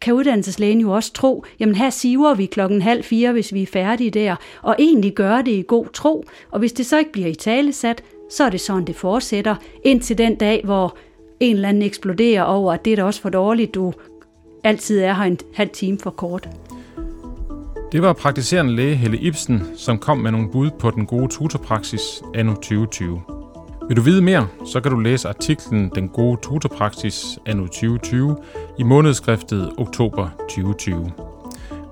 kan 0.00 0.14
uddannelseslægen 0.14 0.80
jo 0.80 0.90
også 0.90 1.12
tro, 1.12 1.44
jamen 1.60 1.74
her 1.74 1.90
siver 1.90 2.34
vi 2.34 2.46
klokken 2.46 2.82
halv 2.82 3.04
fire, 3.04 3.32
hvis 3.32 3.54
vi 3.54 3.62
er 3.62 3.66
færdige 3.66 4.10
der, 4.10 4.36
og 4.62 4.76
egentlig 4.78 5.14
gøre 5.14 5.42
det 5.42 5.52
i 5.52 5.64
god 5.68 5.86
tro. 5.92 6.24
Og 6.50 6.58
hvis 6.58 6.72
det 6.72 6.86
så 6.86 6.98
ikke 6.98 7.12
bliver 7.12 7.28
i 7.28 7.34
talesat, 7.34 8.02
så 8.30 8.44
er 8.44 8.50
det 8.50 8.60
sådan, 8.60 8.84
det 8.84 8.96
fortsætter, 8.96 9.54
indtil 9.84 10.18
den 10.18 10.34
dag, 10.34 10.60
hvor 10.64 10.96
en 11.40 11.56
eller 11.56 11.68
anden 11.68 11.82
eksploderer 11.82 12.42
over, 12.42 12.72
at 12.72 12.84
det 12.84 12.92
er 12.92 12.96
da 12.96 13.04
også 13.04 13.20
for 13.20 13.28
dårligt, 13.28 13.74
du 13.74 13.92
altid 14.64 15.00
er 15.00 15.14
her 15.14 15.24
en 15.24 15.38
halv 15.54 15.70
time 15.70 15.98
for 15.98 16.10
kort. 16.10 16.48
Det 17.92 18.02
var 18.02 18.12
praktiserende 18.12 18.76
læge 18.76 18.94
Helle 18.94 19.18
Ibsen, 19.18 19.62
som 19.76 19.98
kom 19.98 20.18
med 20.18 20.30
nogle 20.30 20.50
bud 20.50 20.70
på 20.78 20.90
den 20.90 21.06
gode 21.06 21.28
tutorpraksis 21.28 22.22
anno 22.34 22.54
2020. 22.54 23.20
Vil 23.88 23.96
du 23.96 24.02
vide 24.02 24.22
mere, 24.22 24.48
så 24.66 24.80
kan 24.80 24.92
du 24.92 24.98
læse 24.98 25.28
artiklen 25.28 25.92
Den 25.94 26.08
gode 26.08 26.40
tutorpraksis 26.42 27.38
anno 27.46 27.66
2020 27.66 28.36
i 28.78 28.82
månedskriftet 28.82 29.72
oktober 29.78 30.28
2020. 30.38 31.12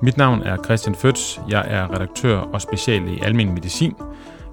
Mit 0.03 0.17
navn 0.17 0.43
er 0.43 0.57
Christian 0.65 0.95
Føds. 0.95 1.41
Jeg 1.49 1.65
er 1.69 1.95
redaktør 1.95 2.37
og 2.37 2.63
special 2.63 3.09
i 3.09 3.21
almen 3.23 3.55
medicin. 3.55 3.95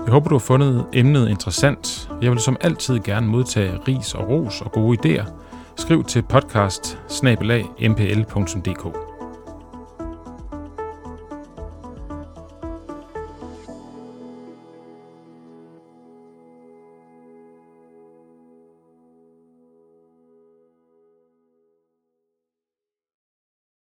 Jeg 0.06 0.14
håber, 0.14 0.30
du 0.30 0.36
har 0.36 0.40
fundet 0.40 0.86
emnet 0.94 1.30
interessant. 1.30 2.10
Jeg 2.22 2.32
vil 2.32 2.40
som 2.40 2.58
altid 2.62 3.00
gerne 3.00 3.28
modtage 3.28 3.80
ris 3.88 4.14
og 4.14 4.30
ros 4.30 4.62
og 4.62 4.72
gode 4.72 4.98
idéer. 5.00 5.26
Skriv 5.76 6.04
til 6.04 6.22
podcast 6.22 7.00
mpl.dk. 7.80 9.09